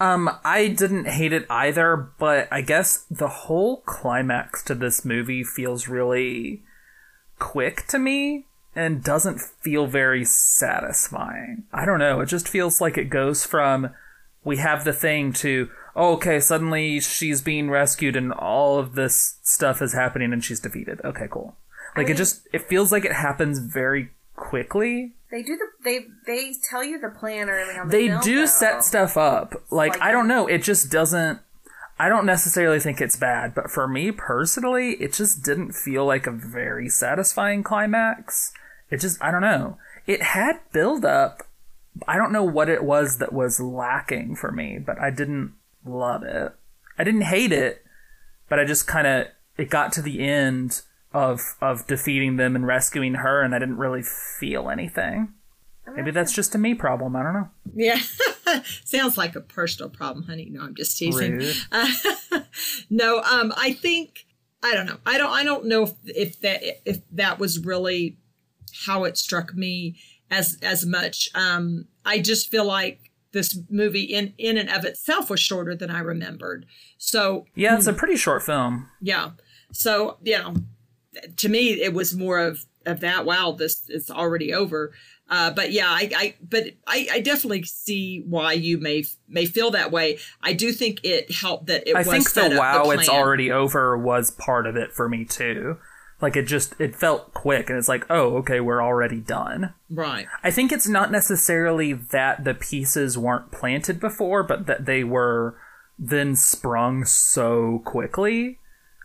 [0.00, 5.44] Um, I didn't hate it either, but I guess the whole climax to this movie
[5.44, 6.62] feels really
[7.38, 11.64] quick to me and doesn't feel very satisfying.
[11.72, 13.90] I don't know, it just feels like it goes from
[14.44, 19.36] we have the thing to oh, okay, suddenly she's being rescued and all of this
[19.42, 21.00] stuff is happening and she's defeated.
[21.04, 21.56] Okay, cool.
[21.96, 25.12] Like it just it feels like it happens very quickly.
[25.30, 27.88] They do the they they tell you the plan early on.
[27.88, 28.46] The they film, do though.
[28.46, 29.54] set stuff up.
[29.70, 31.40] Like, Like- I don't know, it just doesn't
[31.98, 36.26] I don't necessarily think it's bad, but for me personally, it just didn't feel like
[36.26, 38.52] a very satisfying climax.
[38.92, 39.78] It just I don't know.
[40.06, 41.42] It had build up.
[42.06, 46.22] I don't know what it was that was lacking for me, but I didn't love
[46.22, 46.52] it.
[46.98, 47.84] I didn't hate it,
[48.50, 49.26] but I just kind of
[49.56, 50.82] it got to the end
[51.14, 55.32] of of defeating them and rescuing her and I didn't really feel anything.
[55.94, 57.16] Maybe that's just a me problem.
[57.16, 57.48] I don't know.
[57.74, 57.98] Yeah.
[58.84, 60.48] Sounds like a personal problem, honey.
[60.50, 61.38] No, I'm just teasing.
[61.38, 61.56] Rude.
[62.90, 64.26] no, um, I think
[64.62, 64.98] I don't know.
[65.04, 65.30] I don't.
[65.30, 68.16] I don't know if, if that if that was really
[68.86, 69.96] how it struck me
[70.30, 71.28] as as much.
[71.34, 75.90] Um, I just feel like this movie in in and of itself was shorter than
[75.90, 76.66] I remembered.
[76.98, 78.88] So Yeah, it's a pretty short film.
[79.00, 79.30] yeah.
[79.72, 80.54] So you know,
[81.36, 83.24] to me, it was more of of that.
[83.24, 84.92] Wow, this is already over.
[85.30, 89.70] Uh, but yeah, I, I but I, I definitely see why you may may feel
[89.70, 90.18] that way.
[90.42, 93.96] I do think it helped that it I was think the wow, it's already over
[93.96, 95.78] was part of it for me too.
[96.22, 99.74] Like it just it felt quick and it's like, oh, okay, we're already done.
[99.90, 100.26] right.
[100.42, 105.56] I think it's not necessarily that the pieces weren't planted before, but that they were
[105.98, 108.58] then sprung so quickly.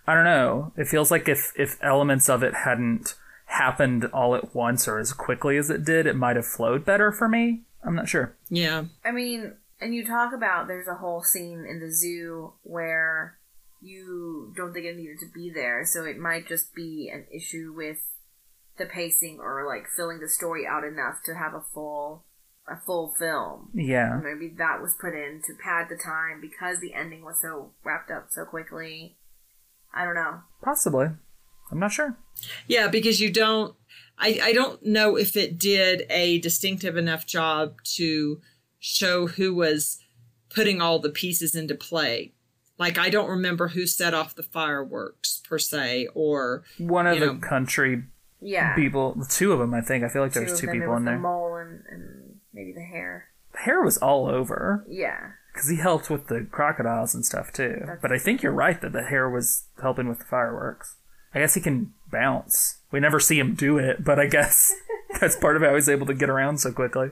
[0.06, 0.72] I don't know.
[0.78, 3.16] It feels like if if elements of it hadn't
[3.48, 7.12] happened all at once or as quickly as it did, it might have flowed better
[7.12, 7.64] for me.
[7.84, 8.36] I'm not sure.
[8.50, 8.86] Yeah.
[9.04, 13.38] I mean, and you talk about there's a whole scene in the zoo where
[13.82, 17.74] you don't think it needed to be there, so it might just be an issue
[17.76, 17.98] with
[18.78, 22.24] the pacing or like filling the story out enough to have a full
[22.68, 23.70] a full film.
[23.74, 24.20] Yeah.
[24.22, 28.12] Maybe that was put in to pad the time because the ending was so wrapped
[28.12, 29.16] up so quickly.
[29.94, 30.42] I don't know.
[30.62, 31.08] Possibly.
[31.72, 32.18] I'm not sure.
[32.68, 33.76] Yeah, because you don't
[34.20, 38.42] I, I don't know if it did a distinctive enough job to
[38.80, 40.00] show who was
[40.50, 42.34] putting all the pieces into play.
[42.78, 47.26] Like I don't remember who set off the fireworks per se, or One of the
[47.28, 47.36] know.
[47.40, 48.04] country
[48.42, 48.76] Yeah.
[48.76, 50.04] people, two of them, I think.
[50.04, 51.20] I feel like Two there's of two people was in the there.
[51.20, 53.30] mole and, and maybe the hare.
[53.54, 55.32] The hare was all over Yeah.
[55.54, 57.78] because he helped with the crocodiles and stuff too.
[57.80, 60.96] That's- but I think you're right that the hare was helping with the fireworks.
[61.34, 62.78] I guess he can bounce.
[62.92, 64.72] We never see him do it, but I guess
[65.20, 67.10] that's part of how he's able to get around so quickly.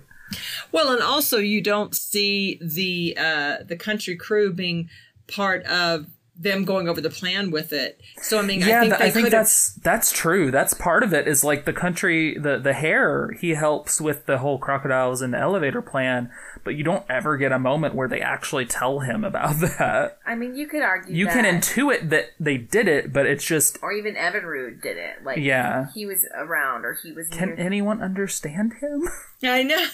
[0.71, 4.89] well, and also you don't see the uh, the country crew being
[5.27, 6.07] part of
[6.37, 8.01] them going over the plan with it.
[8.21, 10.51] So I mean, yeah, I think th- they I think that's that's true.
[10.51, 11.29] That's part of it.
[11.29, 13.31] Is like the country, the the hare.
[13.39, 16.29] He helps with the whole crocodiles and the elevator plan,
[16.65, 20.17] but you don't ever get a moment where they actually tell him about that.
[20.25, 23.45] I mean, you could argue You that, can intuit that they did it, but it's
[23.45, 25.23] just or even Evinrude did it.
[25.23, 25.85] Like, Yeah.
[25.93, 27.59] he was around or he was can near.
[27.59, 29.07] anyone understand him?
[29.41, 29.85] I know.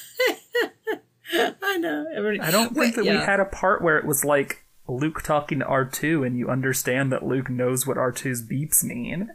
[1.62, 2.08] I know.
[2.16, 5.60] Everybody- I don't think that we had a part where it was like Luke talking
[5.60, 9.30] to R2 and you understand that Luke knows what R2's beeps mean.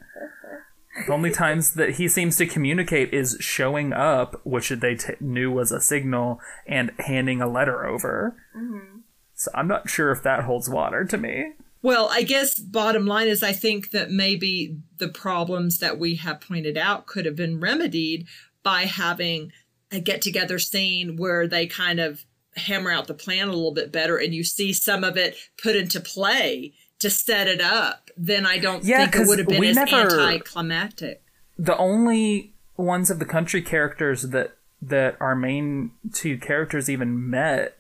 [1.07, 5.51] The only times that he seems to communicate is showing up, which they t- knew
[5.51, 8.37] was a signal, and handing a letter over.
[8.57, 8.99] Mm-hmm.
[9.35, 11.53] So I'm not sure if that holds water to me.
[11.83, 16.41] Well, I guess bottom line is I think that maybe the problems that we have
[16.41, 18.27] pointed out could have been remedied
[18.63, 19.53] by having
[19.93, 22.25] a get together scene where they kind of
[22.57, 25.77] hammer out the plan a little bit better and you see some of it put
[25.77, 28.11] into play to set it up.
[28.17, 31.23] Then I don't Yeah, think it would have been as never- anticlimactic.
[31.59, 34.53] the only ones of the country characters that
[34.83, 37.77] that our main two characters even met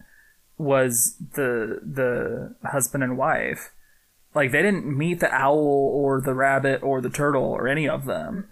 [0.58, 3.70] was the the husband and wife.
[4.34, 5.56] Like they didn't meet the owl
[5.94, 8.48] or the rabbit or the turtle or any of them.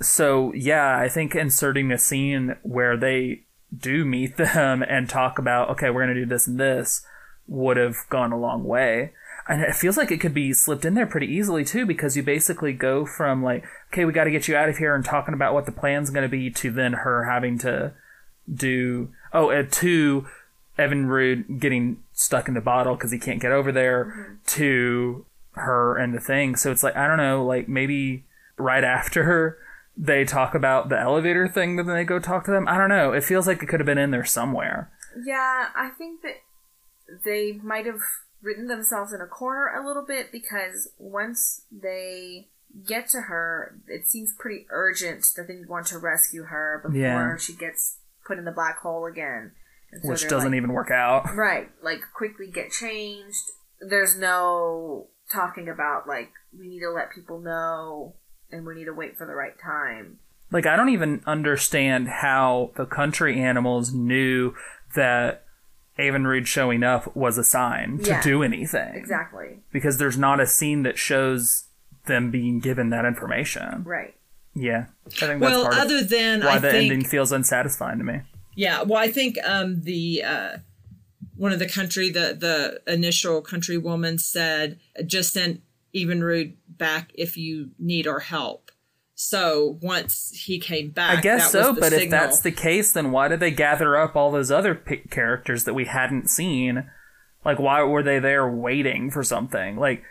[0.00, 3.44] So yeah, I think inserting a scene where they
[3.76, 7.04] do meet them and talk about okay, we're gonna do this and this
[7.48, 9.12] would have gone a long way.
[9.48, 12.22] And it feels like it could be slipped in there pretty easily too, because you
[12.22, 15.34] basically go from like, okay, we got to get you out of here and talking
[15.34, 17.92] about what the plan's going to be to then her having to
[18.52, 20.26] do, oh, uh, to
[20.76, 26.12] Evinrude getting stuck in the bottle because he can't get over there to her and
[26.12, 26.56] the thing.
[26.56, 28.24] So it's like, I don't know, like maybe
[28.58, 29.58] right after
[29.96, 32.68] they talk about the elevator thing, then they go talk to them.
[32.68, 33.12] I don't know.
[33.12, 34.92] It feels like it could have been in there somewhere.
[35.24, 36.34] Yeah, I think that
[37.24, 38.00] they might have
[38.42, 42.48] written themselves in a corner a little bit because once they
[42.86, 47.36] get to her, it seems pretty urgent that they want to rescue her before Yeah.
[47.38, 49.52] she gets put in the black hole again.
[50.02, 51.24] So Which doesn't like, even work out.
[51.34, 53.44] Right, like quickly get changed.
[53.80, 58.14] There's no talking about like we need to let people know
[58.50, 60.18] and we need to wait for the right time.
[60.50, 64.54] Like I don't even understand how the country animals knew
[64.94, 65.44] that
[65.98, 68.22] Evinrude showing up was a sign to Yeah.
[68.22, 68.94] do anything.
[68.94, 69.60] Exactly.
[69.72, 71.64] Because there's not a scene that shows
[72.06, 73.82] them being given that information.
[73.84, 74.14] Right.
[74.54, 74.86] Yeah.
[75.06, 77.98] I think that's Well, part other of than why I the think ending feels unsatisfying
[77.98, 78.20] to me.
[78.54, 80.56] Yeah, well, I think um, the uh,
[81.36, 85.60] one of the country, the the initial country woman said, just send
[85.96, 88.70] Evinrude back if you need our help.
[89.18, 93.28] So once he came back, I guess so, but if that's the case, then why
[93.28, 96.90] did they gather up all those other characters that we hadn't seen?
[97.42, 99.76] Like, why were they there waiting for something?
[99.76, 100.02] Like,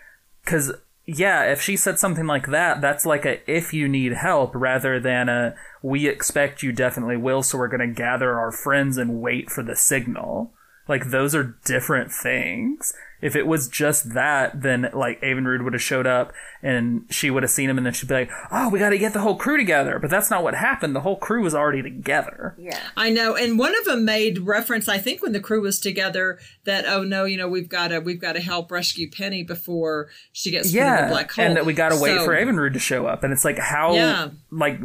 [0.43, 0.71] because,
[1.05, 4.99] yeah, if she said something like that, that's like a if you need help rather
[4.99, 9.21] than a we expect you definitely will, so we're going to gather our friends and
[9.21, 10.51] wait for the signal.
[10.88, 12.93] Like, those are different things.
[13.22, 17.43] If it was just that, then, like, Evinrude would have showed up and she would
[17.43, 19.36] have seen him and then she'd be like, oh, we got to get the whole
[19.36, 19.99] crew together.
[19.99, 20.95] But that's not what happened.
[20.95, 22.55] The whole crew was already together.
[22.57, 22.80] Yeah.
[22.97, 26.39] I know, and one of them made reference, I think, when the crew was together,
[26.66, 30.07] that oh no, you know, we've got to we've got to help rescue Penny before
[30.32, 31.09] she gets put in the Yeah.
[31.09, 33.24] black hole, And that we got to wait So- for Avon Rude to show up.
[33.24, 34.30] And it's like, how, Yeah.
[34.51, 34.80] like,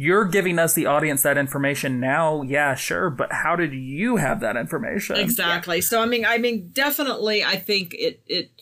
[0.00, 2.42] you're giving us the audience that information now.
[2.42, 3.10] Yeah, sure.
[3.10, 5.16] But how did you have that information?
[5.16, 5.80] Exactly.
[5.80, 8.52] So I mean, I mean, definitely, I think it it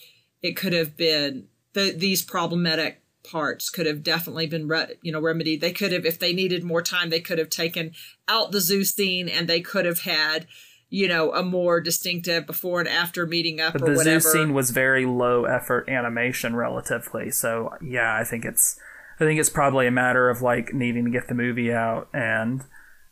[0.43, 5.21] it could have been the, these problematic parts could have definitely been re- you know
[5.21, 7.91] remedied they could have if they needed more time they could have taken
[8.29, 10.47] out the zoo scene and they could have had
[10.91, 14.31] you know a more distinctive before and after meeting up But or the whatever zoo
[14.31, 17.33] scene was very low effort animation relatively.
[17.33, 18.79] So yeah, I think it's
[19.17, 22.63] I think it's probably a matter of like needing to get the movie out and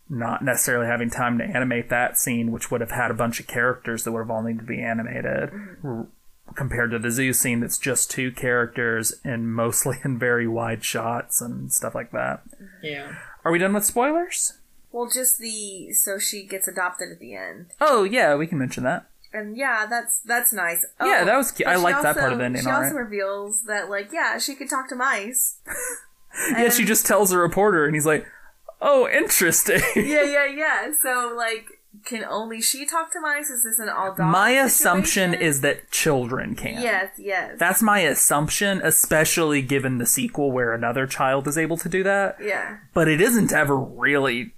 [0.09, 3.47] not necessarily having time to animate that scene, which would have had a bunch of
[3.47, 5.51] characters that would have all needed to be animated.
[5.83, 6.07] r-
[6.55, 11.41] Compared to the zoo scene, that's just two characters and mostly in very wide shots
[11.41, 12.43] and stuff like that.
[12.83, 13.15] yeah
[13.47, 14.53] Are we done with spoilers?
[14.93, 18.85] Well, just the so she gets adopted at the end, Oh yeah, we can mention
[18.85, 19.07] that.
[19.35, 20.85] And yeah, that's that's nice.
[21.01, 21.69] Oh, Yeah, that was cute.
[21.69, 23.05] I she liked that part of the ending, She also alright.
[23.05, 25.59] reveals that like yeah, she could talk to mice.
[26.51, 28.27] Yeah, she just tells a reporter, and he's like,
[28.81, 30.91] "Oh, interesting." yeah, yeah, yeah.
[31.01, 31.67] So like,
[32.05, 33.51] can only she talk to mice?
[33.51, 34.33] Is this an all dog?
[34.33, 36.83] My assumption is that children can.
[36.83, 37.55] yes, yes.
[37.57, 42.37] That's my assumption, especially given the sequel where another child is able to do that.
[42.43, 44.55] yeah, But it isn't ever really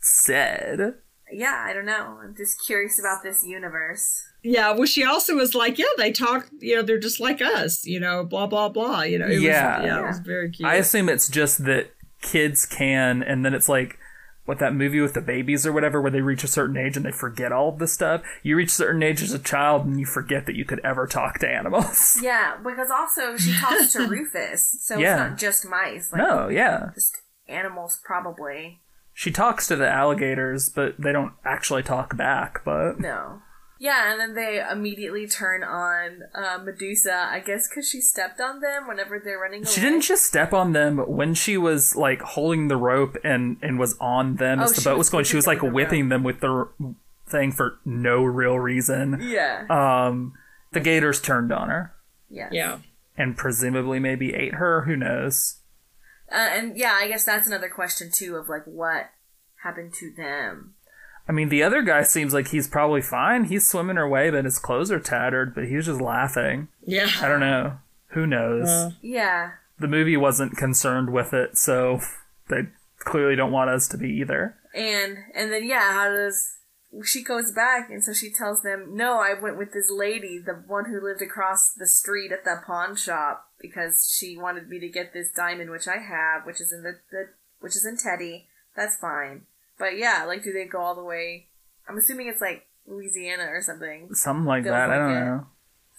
[0.00, 0.94] said.
[1.32, 1.64] Yeah.
[1.66, 2.18] I don't know.
[2.22, 4.24] I'm just curious about this universe.
[4.44, 7.84] yeah well she also was like yeah they talk you know they're just like us
[7.84, 9.78] you know blah blah blah you know it Yeah.
[9.78, 11.90] was, yeah it was very cute I assume it's just that
[12.22, 13.98] kids can, and then it's like
[14.44, 17.04] what that movie with the babies or whatever, where they reach a certain age and
[17.04, 18.22] they forget all of this stuff.
[18.42, 21.06] You reach a certain age as a child and you forget that you could ever
[21.06, 22.18] talk to animals.
[22.22, 25.12] Yeah, because also she talks to Rufus, so Yeah.
[25.24, 26.10] it's not just mice.
[26.12, 26.90] Like, no, yeah.
[26.94, 28.80] just animals probably.
[29.18, 32.64] She talks to the alligators, but they don't actually talk back.
[32.64, 33.42] But No.
[33.80, 38.60] Yeah, and then they immediately turn on uh, Medusa, I guess because she stepped on
[38.60, 39.72] them whenever they're running away.
[39.72, 43.76] she didn't just step on them when she was like holding the rope and and
[43.76, 45.24] was on them as Oh, the boat was was going.
[45.24, 46.94] She was like whipping them with the whipping them with the r-
[47.26, 49.18] thing for no real reason.
[49.20, 49.66] Yeah.
[49.68, 50.34] Um,
[50.70, 51.92] the gators turned on her
[52.30, 52.50] Yeah.
[52.52, 52.78] yeah
[53.16, 54.82] and presumably maybe ate her.
[54.82, 55.57] Who knows?
[56.30, 59.10] Uh, and yeah, I guess that's another question too of like what
[59.62, 60.74] happened to them.
[61.28, 63.44] I mean, the other guy seems like he's probably fine.
[63.44, 65.54] He's swimming away, but his clothes are tattered.
[65.54, 66.68] But he was just laughing.
[66.82, 67.78] yeah I don't know.
[68.12, 68.68] Who knows?
[68.68, 68.90] Uh.
[69.02, 69.52] Yeah.
[69.78, 72.00] the movie wasn't concerned with it, so
[72.48, 72.68] they
[72.98, 74.54] clearly don't want us to be either.
[74.74, 76.56] And and then yeah, how does
[77.04, 80.54] she goes back and so she tells them, No, I went with this lady, the
[80.66, 84.88] one who lived across the street at the pawn shop, because she wanted me to
[84.88, 87.28] get this diamond which I have, which is in the, the
[87.60, 88.46] which is in Teddy.
[88.76, 89.42] That's fine.
[89.78, 91.46] But yeah, like do they go all the way
[91.88, 94.14] I'm assuming it's like Louisiana or something.
[94.14, 94.90] Something like Feels that.
[94.90, 95.20] I don't it.
[95.20, 95.46] know.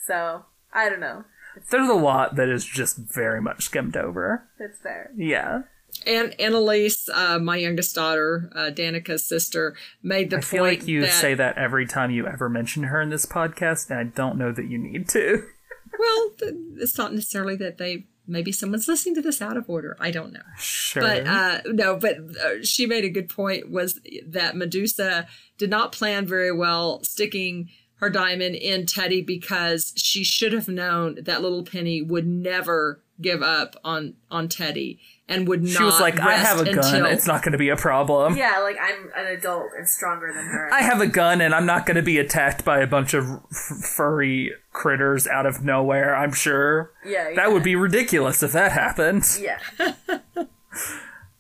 [0.06, 1.26] So I don't know.
[1.72, 4.48] There's a lot that is just very much skimmed over.
[4.60, 5.12] That's fair.
[5.16, 5.64] Yeah.
[6.06, 10.88] And Annalise, uh, my youngest daughter, uh, Danica's sister, made the I point feel like
[10.88, 14.04] you that say that every time you ever mention her in this podcast, and I
[14.04, 15.44] don't know that you need to.
[16.00, 16.32] well,
[16.78, 19.98] it's not necessarily that they maybe someone's listening to this out of order.
[20.00, 20.40] I don't know.
[20.58, 21.02] Sure.
[21.02, 25.28] But uh, no, but uh, she made a good point was that Medusa
[25.58, 31.18] did not plan very well sticking her diamond in Teddy because she should have known
[31.24, 35.00] that little Penny would never give up on on Teddy
[35.30, 35.72] and would not.
[35.72, 36.78] she was like, I have a gun.
[36.78, 38.36] until- It's not going to be a problem.
[38.36, 40.70] Yeah, like I'm an adult and stronger than her.
[40.74, 43.26] I have a gun and I'm not going to be attacked by a bunch of
[43.30, 46.92] f- furry critters out of nowhere, I'm sure.
[47.06, 49.24] yeah, That would be ridiculous if that happened.
[49.40, 49.60] yeah.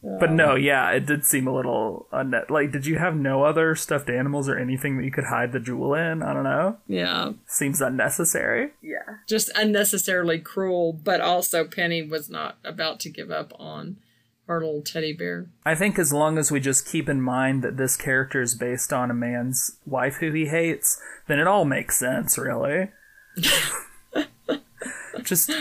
[0.02, 2.50] But no, yeah, it did seem a little unnet.
[2.50, 5.60] Like, did you have no other stuffed animals or anything that you could hide the
[5.60, 6.24] jewel in?
[6.24, 6.78] I don't know.
[6.88, 8.72] Yeah, Seems unnecessary.
[8.82, 9.18] Yeah.
[9.28, 13.97] just unnecessarily cruel, but also Penny was not about to give up on
[14.47, 15.47] her little teddy bear.
[15.66, 18.93] I think as long as we just keep in mind that this character is based
[18.93, 22.89] on a man's wife who he hates, then it all makes sense, really.
[25.24, 25.52] just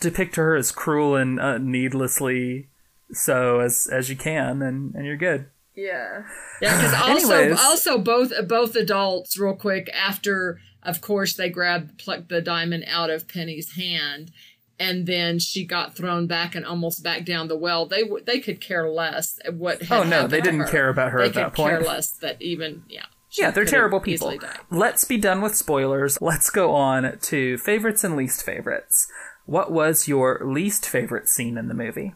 [0.00, 2.68] depict her as cruel and uh, needlessly
[3.12, 5.46] so as as you can, and, and you're good.
[5.74, 6.24] Yeah.
[6.60, 12.28] Yeah, because also also both both adults, real quick, after of course they grabbed plucked
[12.28, 14.32] the diamond out of Penny's hand,
[14.78, 17.86] and then she got thrown back and almost back down the well.
[17.86, 19.90] They they could care less at what.
[19.90, 20.66] Oh no, they didn't her.
[20.66, 23.04] care about her They at that could care less that even yeah.
[23.32, 24.34] Yeah, they're terrible people.
[24.70, 26.22] Let's be done with spoilers.
[26.22, 29.08] Let's go on to favorites and least favorites.
[29.44, 32.14] What was your least favorite scene in the movie?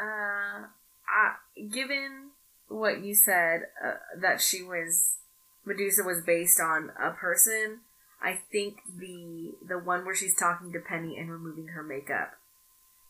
[0.00, 0.66] Uh,
[1.08, 1.34] I,
[1.72, 2.30] given
[2.68, 5.16] what you said, uh, that she was
[5.66, 7.80] Medusa was based on a person,
[8.22, 12.32] I think the the one where she's talking to Penny and removing her makeup,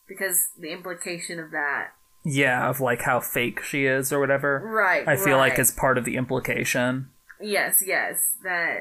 [0.08, 1.90] because the implication of that,
[2.24, 4.60] Yeah, of like how fake she is or whatever.
[4.64, 5.06] right?
[5.06, 5.60] I feel like right.
[5.60, 7.10] is part of the implication.
[7.40, 8.78] yes, yes, that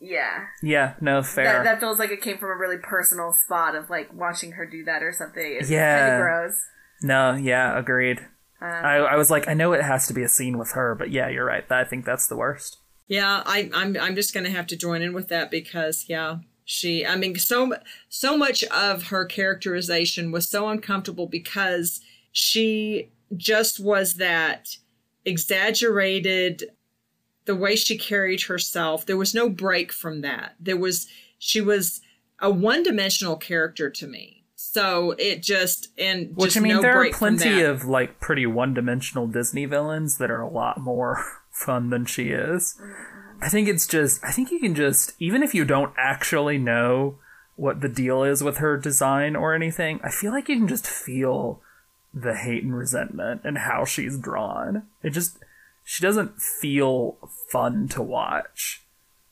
[0.00, 0.46] Yeah.
[0.62, 1.44] Yeah, no, fair.
[1.44, 4.66] That, that feels like it came from a really personal spot of like watching her
[4.66, 5.56] do that or something.
[5.60, 6.18] It's Yeah.
[6.18, 6.64] gross.
[7.02, 8.20] No, yeah, agreed.
[8.60, 10.94] Um, I, I was like, I know it has to be a scene with her,
[10.94, 11.64] but yeah, you're right.
[11.70, 12.78] I think that's the worst.
[13.08, 17.04] Yeah, I, I'm I'm just gonna have to join in with that because yeah, she.
[17.04, 17.74] I mean, so
[18.08, 22.00] so much of her characterization was so uncomfortable because
[22.30, 24.76] she just was that
[25.24, 26.64] exaggerated.
[27.44, 30.54] The way she carried herself, there was no break from that.
[30.60, 32.00] There was she was
[32.38, 34.41] a one dimensional character to me.
[34.64, 38.46] So it just and Which just I mean, no there are plenty of like pretty
[38.46, 42.80] one-dimensional Disney villains that are a lot more fun than she is.
[43.40, 47.18] I think it's just I think you can just even if you don't actually know
[47.56, 50.86] what the deal is with her design or anything, I feel like you can just
[50.86, 51.60] feel
[52.14, 54.84] the hate and resentment and how she's drawn.
[55.02, 55.38] It just
[55.84, 57.18] she doesn't feel
[57.50, 58.82] fun to watch.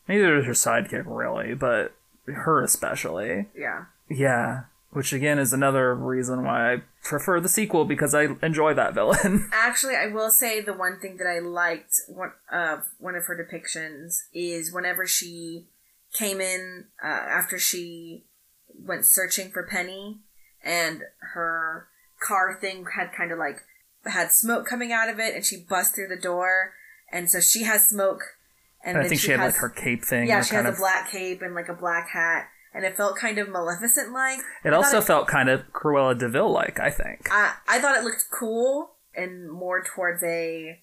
[0.09, 1.95] Neither does her sidekick really, but
[2.26, 3.47] her especially.
[3.57, 3.85] yeah.
[4.12, 8.95] Yeah, which again is another reason why I prefer the sequel because I enjoy that
[8.95, 9.49] villain.
[9.53, 13.36] Actually, I will say the one thing that I liked one of one of her
[13.36, 15.66] depictions is whenever she
[16.12, 18.24] came in uh, after she
[18.74, 20.18] went searching for Penny,
[20.62, 21.03] and
[21.34, 21.88] her
[22.20, 23.62] car thing had kind of like
[24.05, 26.72] had smoke coming out of it, and she bust through the door,
[27.12, 28.22] and so she has smoke,
[28.84, 30.26] and I then think she, had has, like her cape thing.
[30.26, 33.39] yeah, she has a black cape and like a black hat, and it felt kind
[33.39, 34.39] of Maleficent like.
[34.64, 36.79] It also felt kind of Cruella de Vil like.
[36.81, 37.29] I think.
[37.31, 40.81] I, I thought it looked cool and more towards a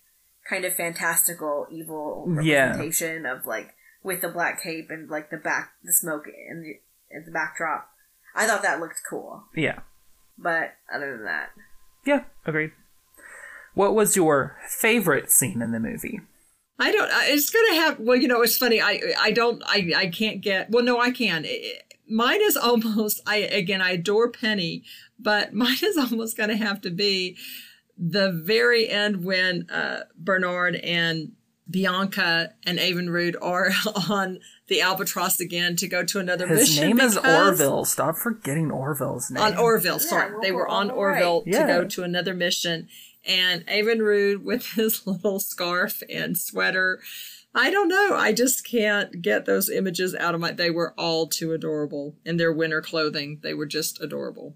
[0.50, 2.68] kind of fantastical evil Yeah.
[2.72, 3.74] representation of like
[4.04, 6.80] with the black cape and like the back the smoke and the
[7.10, 7.90] in the backdrop.
[8.36, 9.80] I thought that looked cool, Yeah,
[10.38, 11.50] but other than that,
[12.06, 12.72] yeah, agreed.
[13.74, 16.22] What was your favorite scene in the movie?
[16.80, 17.10] I don't.
[17.14, 18.00] It's gonna have.
[18.00, 18.82] Well, you know, it's funny.
[18.82, 19.62] I I don't.
[19.66, 20.70] I I can't get.
[20.70, 21.44] Well, no, I can.
[21.46, 23.20] It- Mine is almost.
[23.28, 23.82] I again.
[23.82, 24.84] I adore Penny,
[25.20, 27.38] but mine is almost gonna have to be
[27.98, 31.34] the very end when uh, Bernard and
[31.70, 33.10] Bianca and Avon
[33.42, 33.72] are
[34.10, 36.84] on the Albatross again to go to another His mission.
[36.84, 37.86] His name is Orville.
[37.86, 39.44] Stop forgetting Orville's name.
[39.44, 40.00] on Orville.
[40.00, 40.96] Sorry, well, they were well, on right.
[40.98, 41.66] Orville Yeah.
[41.66, 42.88] to go to another mission,
[43.28, 47.00] and Evinrude with his little scarf and sweater.
[47.54, 48.16] I don't know.
[48.16, 50.52] I just can't get those images out of my.
[50.52, 53.40] They were all too adorable in their winter clothing.
[53.42, 54.56] They were just adorable.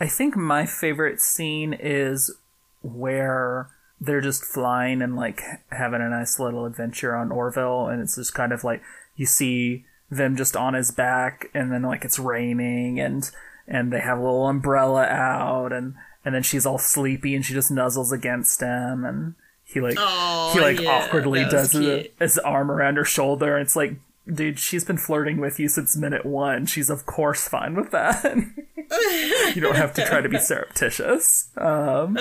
[0.00, 2.34] I think my favorite scene is
[2.82, 3.68] where
[4.00, 8.34] they're just flying and like having a nice little adventure on Orville, and it's just
[8.34, 8.82] kind of like
[9.16, 13.30] you see them just on his back, and then like it's raining, and
[13.68, 15.94] and they have a little umbrella out, and
[16.24, 20.50] and then she's all sleepy, and she just nuzzles against him, and he like Oh,
[20.54, 23.94] he like yeah, awkwardly does the, his arm around her shoulder, and it's like.
[24.30, 26.66] Dude, she's been flirting with you since minute one.
[26.66, 28.22] She's of course fine with that.
[29.56, 31.48] you don't have to try to be surreptitious.
[31.56, 32.16] Um,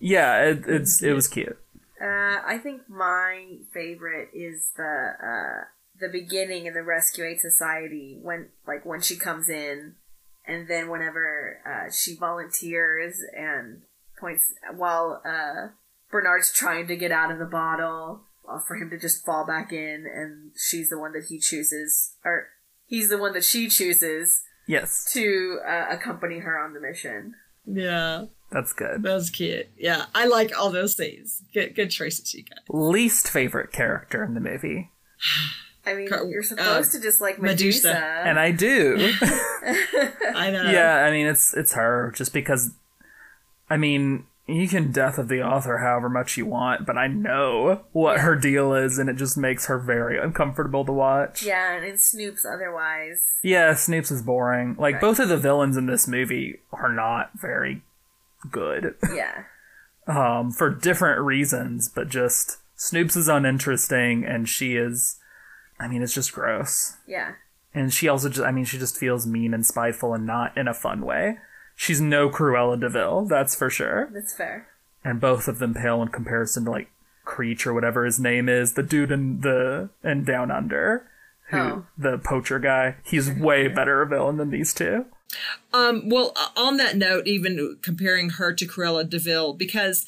[0.00, 1.58] yeah, it, it's it was cute.
[2.00, 5.64] uh, I think my favorite is the uh,
[6.00, 9.96] the beginning in the Rescue Aid Society when like when she comes in,
[10.46, 13.82] and then whenever uh, she volunteers and
[14.18, 14.44] points
[14.74, 15.68] while uh,
[16.10, 19.72] Bernard's trying to get out of the bottle uh, for him to just fall back
[19.72, 22.48] in, and she's the one that he chooses, or
[22.86, 27.34] he's the one that she chooses Yes, to uh, accompany her on the mission.
[27.66, 29.02] Yeah, that's good.
[29.02, 29.66] that was cute.
[29.76, 31.42] Yeah, I like all those things.
[31.52, 32.60] Good, good choices you got.
[32.74, 34.90] Least favorite character in the movie,
[35.86, 37.88] I mean, Car- you're supposed uh, to just like Medusa.
[37.88, 38.22] Medusa.
[38.24, 39.12] and I do.
[40.34, 40.70] I know.
[40.70, 42.72] yeah, I mean it's it's her just because.
[43.68, 47.82] I mean, you can death of the author however much you want, but I know
[47.92, 51.42] what her deal is, and it just makes her very uncomfortable to watch.
[51.42, 53.18] Yeah, and in Snoop's otherwise.
[53.42, 54.76] Yeah, Snoops is boring.
[54.78, 57.82] Like both of the villains in this movie are not very
[58.50, 58.94] good.
[59.12, 59.44] Yeah.
[60.06, 65.18] um, for different reasons, but just Snoops is uninteresting, and she is.
[65.78, 66.94] I mean, it's just gross.
[67.06, 67.32] Yeah.
[67.74, 70.66] And she also just, I mean, she just feels mean and spiteful and not in
[70.68, 71.38] a fun way.
[71.74, 74.08] She's no Cruella de Vil, that's for sure.
[74.12, 74.68] That's fair.
[75.04, 76.88] And both of them pale in comparison to like
[77.26, 81.06] Creech or whatever his name is, the dude in the and Down Under,
[81.50, 81.86] who Oh.
[81.98, 82.96] the poacher guy.
[83.04, 85.04] He's way better a villain than these two.
[85.74, 90.06] Um, well, on that note, even comparing her to Cruella de Vil, because,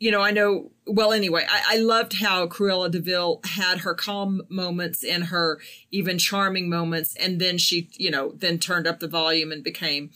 [0.00, 3.94] you know, I know, well, anyway, I, I loved how Cruella de Vil had her
[3.94, 8.98] calm moments and her even charming moments, and then she, you know, then turned up
[9.00, 10.10] the volume and became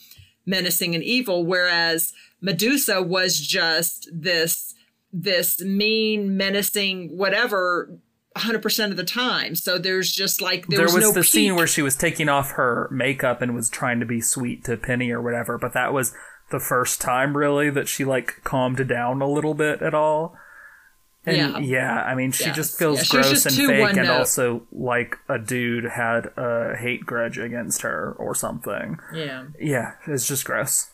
[0.46, 4.74] menacing and evil, whereas Medusa was just this,
[5.12, 7.98] this mean, menacing, whatever
[8.38, 9.54] 100% of the time.
[9.54, 11.30] So there's just like, there, there was, was no the peak.
[11.30, 14.78] scene where she was taking off her makeup and was trying to be sweet to
[14.78, 16.14] Penny or whatever, but that was
[16.50, 20.36] the first time really that she like calmed down a little bit at all.
[21.26, 22.02] And yeah, Yeah.
[22.02, 22.56] I mean, she Yes.
[22.56, 24.18] just feels Yeah, gross just and fake, and note.
[24.18, 28.98] also like a dude had a hate grudge against her or something.
[29.12, 29.44] yeah.
[29.58, 30.90] Yeah, it's just gross.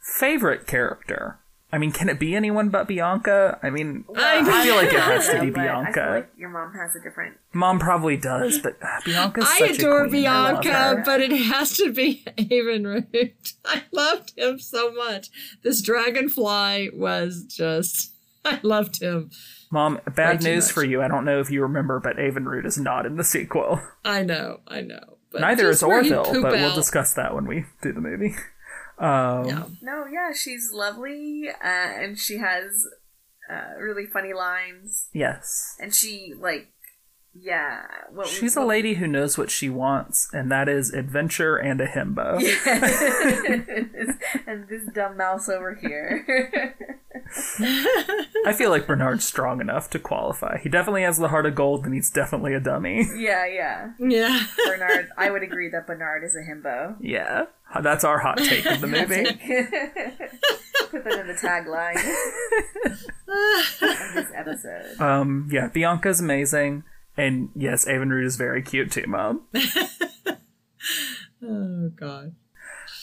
[0.00, 1.38] Favorite character?
[1.70, 3.58] I mean, can it be anyone but Bianca?
[3.62, 6.10] I mean, I feel like it has to be But I feel Bianca.
[6.14, 7.36] like your mom has a different.
[7.52, 10.22] Mom probably does, but uh, Bianca's I such adore a queen.
[10.22, 11.02] Bianca, her.
[11.04, 13.32] but it has to be Evinrude.
[13.66, 15.28] I loved him so much.
[15.62, 18.12] This dragonfly was just,
[18.46, 19.30] I loved him.
[19.70, 20.72] Mom, bad news much.
[20.72, 21.02] for you.
[21.02, 23.82] I don't know if you remember, but Evinrude is not in the sequel.
[24.06, 25.18] I know, I know.
[25.30, 26.74] But Neither is where Orville, poop but we'll out.
[26.74, 28.34] discuss that when we do the movie.
[28.98, 29.64] Um, Yeah.
[29.82, 32.86] No, yeah, she's lovely, uh, and she has
[33.50, 35.76] uh, really funny lines, Yes.
[35.80, 36.68] and she like,
[37.34, 37.82] yeah.
[38.12, 41.80] What She's a what- lady who knows what she wants, and that is adventure and
[41.80, 42.38] a himbo.
[44.46, 46.74] and this dumb mouse over here.
[48.46, 50.58] I feel like Bernard's strong enough to qualify.
[50.58, 53.06] He definitely has the heart of gold, and he's definitely a dummy.
[53.16, 53.90] yeah, yeah.
[53.98, 54.44] Yeah.
[54.66, 56.96] Bernard, I would agree that Bernard is a himbo.
[57.00, 57.46] Yeah.
[57.82, 59.24] That's our hot take of the movie.
[60.90, 61.96] Put that in the tagline
[62.88, 65.00] of this episode.
[65.00, 66.84] Um, yeah, Bianca's amazing.
[67.18, 69.42] And yes, Evinrude is very cute too, Mom.
[71.42, 72.34] Oh, God.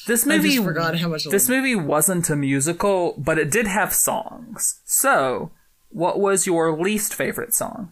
[0.07, 3.65] This I movie just forgot how much This movie wasn't a musical, but it did
[3.65, 4.81] have songs.
[4.85, 5.51] So,
[5.89, 7.91] what was your least favorite song?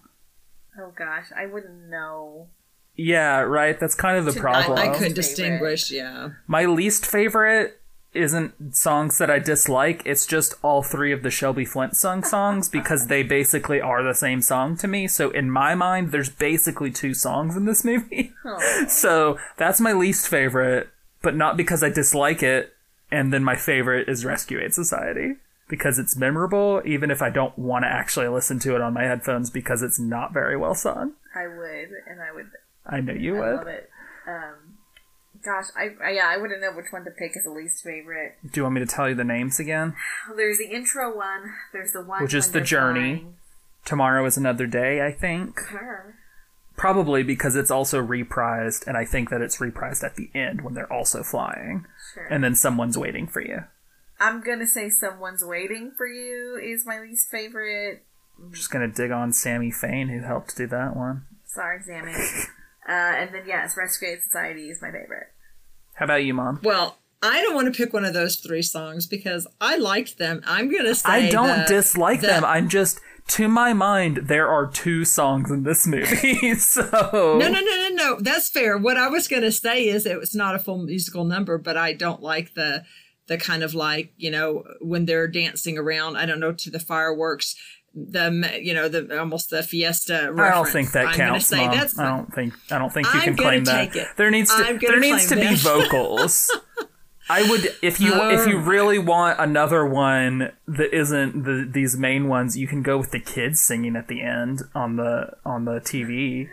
[0.80, 2.50] Oh gosh, I wouldn't know.
[2.96, 3.80] Yeah, right.
[3.80, 4.78] That's kind of the To- I- problem.
[4.80, 6.30] I couldn't distinguish, yeah.
[6.46, 7.80] My least favorite
[8.14, 10.02] isn't songs that I dislike.
[10.06, 14.14] It's just all three of the Shelby Flint sung songs because they basically are the
[14.14, 15.08] same song to me.
[15.08, 18.34] So in my mind, there's basically two songs in this movie.
[18.88, 20.90] so that's my least favorite,
[21.22, 22.74] but not because I dislike it.
[23.12, 25.36] And then my favorite is Rescue Aid Society
[25.68, 29.04] because it's memorable, even if I don't want to actually listen to it on my
[29.04, 31.14] headphones because it's not very well sung.
[31.36, 32.50] I would, and I would.
[32.86, 33.56] I know you I would.
[33.58, 33.90] love it.
[34.28, 34.56] Um,
[35.44, 38.36] gosh, I, I yeah, I wouldn't know which one to pick as the least favorite.
[38.44, 39.96] Do you want me to tell you the names again?
[40.28, 41.54] Well, there's the intro one.
[41.72, 43.16] There's the one Which is The Journey.
[43.18, 43.36] flying.
[43.86, 45.60] Tomorrow is another day, I think.
[45.70, 46.16] Sure.
[46.78, 50.74] Probably because it's also reprised, and I think that it's reprised at the end when
[50.74, 52.26] they're also flying, Sure.
[52.32, 53.66] and then someone's waiting for you.
[54.20, 58.04] I'm gonna say someone's waiting for you is my least favorite.
[58.40, 61.26] I'm just gonna dig on Sammy Fain, who helped do that one.
[61.46, 62.14] Sorry, Sammy.
[62.88, 65.28] uh, and then yes, Rescue Society is my favorite.
[65.96, 66.60] How about you, Mom?
[66.64, 70.42] Well, I don't want to pick one of those three songs because I liked them.
[70.46, 72.44] I'm going to say I don't the- dislike the- them.
[72.46, 77.48] I'm just, to my mind, there are two songs in this movie, so No, no,
[77.50, 78.18] no, no, no.
[78.20, 78.78] That's fair.
[78.78, 81.78] What I was going to say is it was not a full musical number, but
[81.78, 82.84] I don't like the
[83.28, 86.18] the kind of like you know when they're dancing around.
[86.18, 87.56] I don't know to the fireworks.
[87.96, 90.34] The you know the almost the fiesta.
[90.36, 91.76] I don't think that I'm counts, say Mom.
[91.76, 93.96] that's I don't think I don't think you I'm can claim that.
[93.96, 94.08] it.
[94.18, 95.58] There needs to there needs to be that.
[95.60, 96.50] vocals.
[97.30, 98.62] I would if you if you Oh.
[98.62, 103.20] really want another one that isn't the these main ones, you can go with the
[103.20, 106.50] kids singing at the end on the on the TV.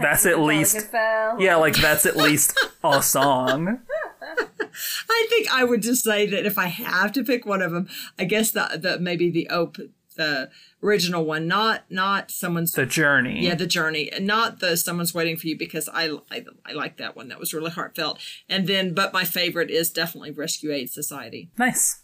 [0.00, 0.88] That's at least-
[1.38, 3.78] Yeah, like that's at least a song.
[5.10, 7.88] I think I would just say that if I have to pick one of them,
[8.18, 9.76] I guess that the maybe the op
[10.16, 10.50] the
[10.82, 13.44] original one, not not someone's The journey.
[13.44, 16.96] yeah the journey, and not the someone's waiting for you because I, I I like
[16.98, 17.28] that one.
[17.28, 18.18] That was really heartfelt.
[18.48, 21.50] And then, but my favorite is definitely Rescue Aid Society.
[21.58, 22.02] Nice.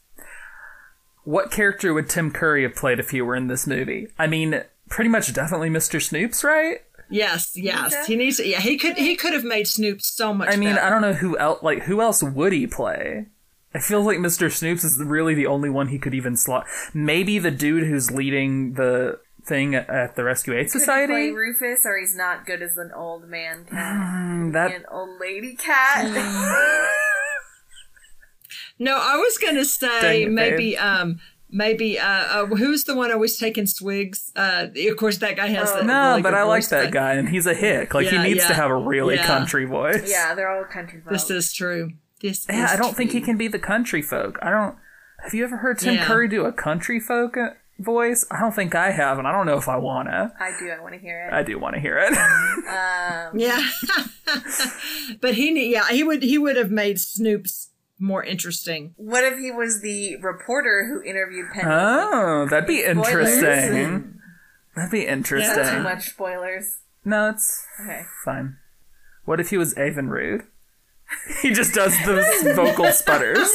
[1.24, 4.08] What character would Tim Curry have played if he were in this movie?
[4.18, 5.98] I mean, pretty much definitely Mr.
[6.00, 6.78] Snoops, right?
[7.10, 8.36] Yes, yes, he needs.
[8.38, 10.48] To, yeah, he could he could have made Snoop so much.
[10.50, 10.86] I mean, better.
[10.86, 11.62] I don't know who else.
[11.62, 13.26] Like, who else would he play?
[13.74, 14.46] I feel like Mr.
[14.48, 16.66] Snoops is really the only one he could even slot.
[16.94, 21.12] Maybe the dude who's leading the thing at the Rescue Aid Could he Society.
[21.12, 25.54] play Rufus, or he's not good as an old man cat, that an old lady
[25.54, 26.06] cat.
[28.80, 31.20] No, I was gonna say it, maybe um
[31.50, 34.30] maybe uh, uh who's the one always taking swigs?
[34.36, 36.84] Uh of course that guy has the Oh, no, really but good I like that
[36.84, 37.92] but guy, and he's a hick.
[37.92, 39.26] Like he Yeah, needs to have a really yeah.
[39.26, 40.08] country voice.
[40.08, 41.12] yeah, they're all country folk.
[41.12, 41.90] This is true.
[42.20, 44.38] This Yeah, is I don't think he can be the country folk.
[44.42, 44.76] I don't.
[45.24, 46.04] Have you ever heard Tim Yeah.
[46.04, 48.24] Curry do a country folk uh, voice?
[48.30, 50.32] I don't think I have, and I don't know if I wanna.
[50.40, 50.68] I do.
[50.70, 51.32] I want to hear it.
[51.32, 52.12] I do want to hear it.
[53.34, 53.68] Yeah.
[55.20, 58.94] but he yeah, he would he would have made Snoop's more interesting.
[58.96, 61.66] what if he was the reporter who interviewed Penny?
[61.68, 63.34] oh, that'd be Spoilers.
[63.42, 64.14] interesting.
[64.76, 65.64] That'd be Is that interesting.
[65.76, 66.78] too much spoilers?
[67.04, 68.02] No, it's Okay.
[68.24, 68.56] fine.
[69.24, 70.44] What if he was Evinrude?
[71.42, 73.48] he just does the vocal sputters.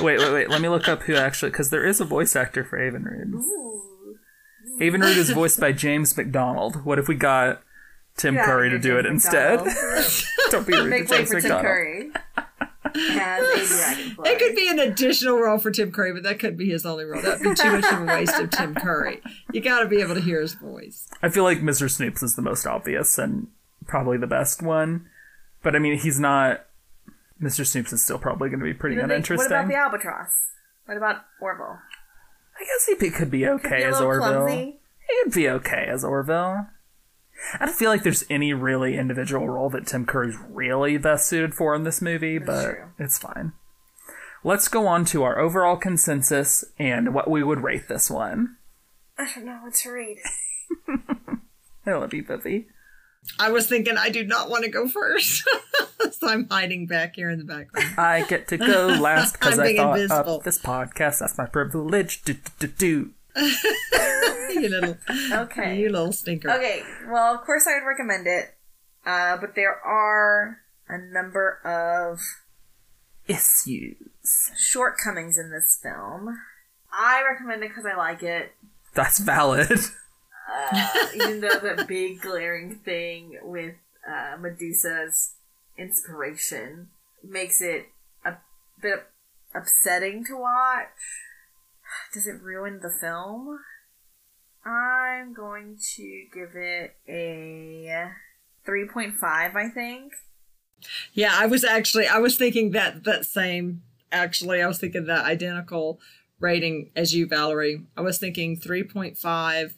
[0.00, 0.50] Wait, wait, wait.
[0.50, 3.42] Let me look up who actually, because there is a voice actor for Evinrude.
[4.80, 6.84] Avon Rude is voiced by James McDonald.
[6.84, 7.62] What if we got
[8.16, 9.60] Tim Yeah, Curry to do it James instead?
[10.50, 11.64] Don't be rude Make to way James for Tim McDonald.
[11.64, 12.10] Curry.
[12.96, 13.98] As.
[14.24, 17.04] It could be an additional role for Tim Curry, but that could be his only
[17.04, 17.22] role.
[17.22, 19.20] That'd be too much of a waste of Tim Curry.
[19.52, 21.08] You got to be able to hear his voice.
[21.22, 21.86] I feel like Mr.
[21.88, 23.48] Snoops is the most obvious and
[23.86, 25.06] probably the best one.
[25.64, 26.64] But I mean, he's not.
[27.42, 27.62] Mr.
[27.62, 29.50] Snoops is still probably going to be pretty What about- uninteresting.
[29.50, 30.30] What about the albatross?
[30.86, 31.78] What about Orville?
[32.60, 34.32] I guess he be- could be okay Be a as little Orville.
[34.46, 34.80] clumsy.
[35.24, 36.68] He'd be okay as Orville.
[37.58, 41.52] I don't feel like there's any really individual role that Tim Curry's really best suited
[41.54, 42.84] for in this movie, but true.
[42.98, 43.52] it's fine.
[44.44, 48.56] Let's go on to our overall consensus and what we would rate this one.
[49.18, 50.18] I don't know what to read.
[51.86, 52.66] I love you, Vivi.
[53.38, 55.42] I was thinking I do not want to go first.
[56.12, 57.98] so I'm hiding back here in the background.
[57.98, 60.36] I get to go last because I'm I being thought invisible.
[60.36, 61.18] up this podcast.
[61.20, 62.22] That's my privilege.
[62.24, 63.10] Do, do, do, do.
[64.54, 64.96] you little,
[65.32, 65.78] Okay.
[65.80, 66.50] you little stinker.
[66.50, 68.54] Okay, well, of course I would recommend it,
[69.04, 72.20] uh, but there are a number of
[73.26, 73.96] Issues.
[74.56, 76.38] shortcomings in this film.
[76.92, 78.52] I recommend it because I like it,
[78.94, 79.80] That's valid.
[80.52, 83.74] Uh, even though the big glaring thing with
[84.08, 85.34] uh, Medusa's
[85.78, 86.88] inspiration
[87.22, 87.86] makes it
[88.24, 88.34] a
[88.80, 89.06] bit
[89.54, 90.88] upsetting to watch.
[92.12, 93.58] Does it ruin the film?
[94.64, 98.10] I'm going to give it a
[98.66, 100.12] 3.5, I think.
[101.12, 105.24] Yeah, I was actually I was thinking that that same actually I was thinking that
[105.24, 105.98] identical
[106.40, 107.84] rating as you Valerie.
[107.96, 109.74] I was thinking 3.5.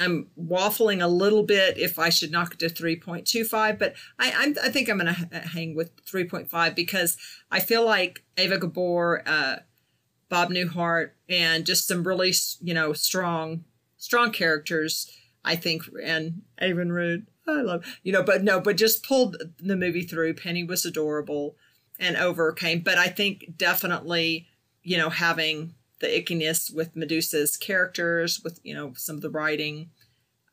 [0.00, 4.56] I'm waffling a little bit if I should knock it to 3.25, but I I'm,
[4.62, 7.16] I think I'm going to hang with 3.5 because
[7.50, 9.56] I feel like Eva Gabor, uh,
[10.30, 13.64] Bob Newhart, and just some really you know strong
[13.98, 15.10] strong characters.
[15.44, 17.26] I think and Evinrude.
[17.46, 20.34] I love you know, but no, but just pulled the movie through.
[20.34, 21.56] Penny was adorable
[21.98, 24.46] and overcame, but I think definitely
[24.82, 29.90] you know having the ickiness with Medusa's characters, with you know some of the writing,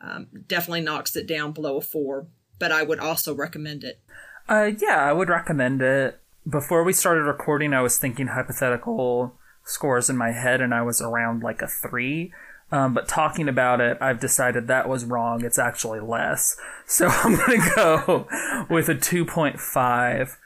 [0.02, 2.28] um, definitely knocks it down below a four.
[2.60, 4.02] But I would also recommend it.
[4.49, 6.19] Uh, yeah, I would recommend it.
[6.49, 11.02] Before we started recording, I was thinking hypothetical scores in my head, and I was
[11.02, 12.32] around like a three.
[12.72, 15.44] Um, but talking about it, I've decided that was wrong.
[15.44, 16.57] It's actually less.
[16.90, 18.28] So I'm going to go
[18.69, 20.38] with a 2.5.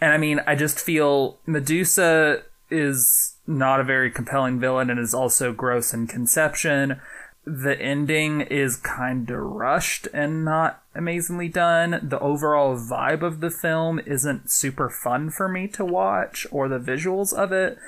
[0.00, 5.14] And I mean, I just feel Medusa is not a very compelling villain and is
[5.14, 7.00] also gross in conception.
[7.44, 12.00] The ending is kind of rushed and not amazingly done.
[12.02, 16.78] The overall vibe of the film isn't super fun for me to watch or the
[16.78, 17.78] visuals of it.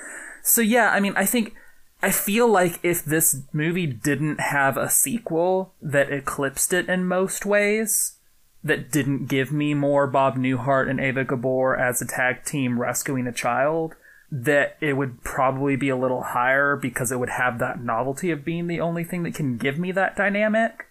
[0.41, 1.55] So yeah, I mean, I think
[2.01, 7.45] I feel like if this movie didn't have a sequel that eclipsed it in most
[7.45, 8.17] ways,
[8.63, 13.27] that didn't give me more Bob Newhart and Eva Gabor as a tag team rescuing
[13.27, 13.95] a child,
[14.35, 18.43] that it would probably be a little higher because it would have that novelty of
[18.43, 20.87] being the only thing that can give me that dynamic.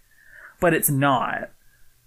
[0.60, 1.50] But it's not.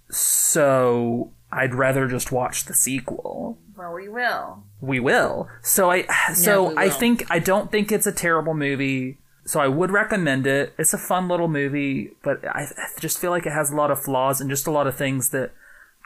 [0.09, 4.63] So I'd rather just watch the sequel Well, we will.
[4.79, 5.49] we will.
[5.61, 9.17] So I so I think I don't think it's a terrible movie.
[9.45, 10.73] So I would recommend it.
[10.77, 13.91] It's a fun little movie, but I, I just feel like it has a lot
[13.91, 15.51] of flaws and just a lot of things that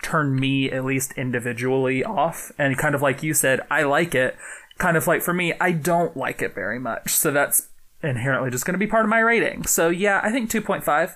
[0.02, 2.52] turn me at least individually off.
[2.58, 4.36] And kind of like you said, I like it.
[4.80, 7.12] Kind of like for me, I don't like it very much.
[7.12, 7.70] So that's
[8.02, 9.66] inherently just going to be part of my rating.
[9.66, 11.16] So yeah, I think 2.5.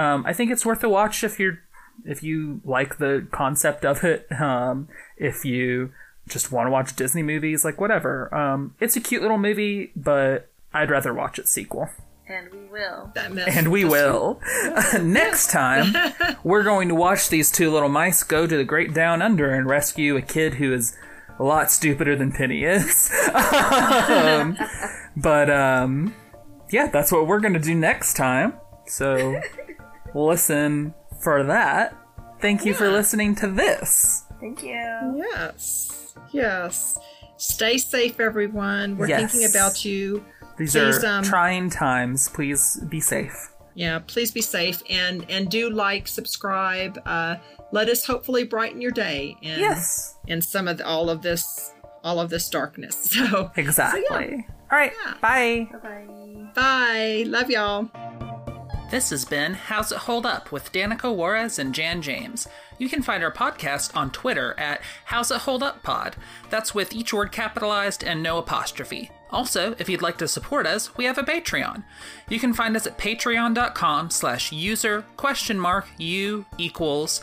[0.00, 1.58] Um, I think it's worth a watch if you're
[2.04, 4.26] if you like the concept of it.
[4.40, 5.92] Um, if you
[6.28, 8.32] just want to watch Disney movies, like whatever.
[8.34, 11.88] Um, it's a cute little movie, but I'd rather watch its sequel.
[12.28, 13.10] And we will.
[13.14, 14.40] That And we will.
[15.00, 15.94] Next time,
[16.44, 19.66] we're going to watch these two little mice go to the great down under and
[19.66, 20.96] rescue a kid who is
[21.38, 23.10] a lot stupider than Penny is.
[23.34, 24.56] um,
[25.16, 26.14] but um,
[26.70, 28.54] yeah, that's what we're going to do next time.
[28.86, 29.40] So
[30.14, 31.96] listen for that.
[32.40, 34.24] Thank you for listening to this.
[34.40, 35.14] Thank you.
[35.16, 36.14] Yes.
[36.30, 36.98] Yes.
[37.36, 38.96] Stay safe, everyone.
[38.96, 39.32] We're Yes.
[39.32, 40.24] thinking about you.
[40.56, 42.28] These Please, are um, trying times.
[42.28, 43.52] Please be safe.
[43.74, 47.00] Yeah, please be safe and and do like, subscribe.
[47.06, 47.36] Uh,
[47.72, 50.16] let us hopefully brighten your day and Yes.
[50.28, 51.72] and some of the, all of this
[52.04, 52.96] all of this darkness.
[53.28, 54.46] So Exactly.
[54.70, 54.92] All right.
[55.04, 55.14] Yeah.
[55.20, 55.68] Bye.
[55.72, 56.50] Bye bye.
[56.54, 57.24] bye.
[57.26, 57.90] Love y'all.
[58.90, 62.48] This has been How's It Hold Up with Danica Juarez and Jan James.
[62.78, 66.16] You can find our podcast on Twitter at How's It Hold Up Pod.
[66.48, 69.10] That's with each word capitalized and no apostrophe.
[69.30, 71.84] Also, if you'd like to support us, we have a Patreon.
[72.30, 77.22] You can find us at patreon.com slash user question mark u equals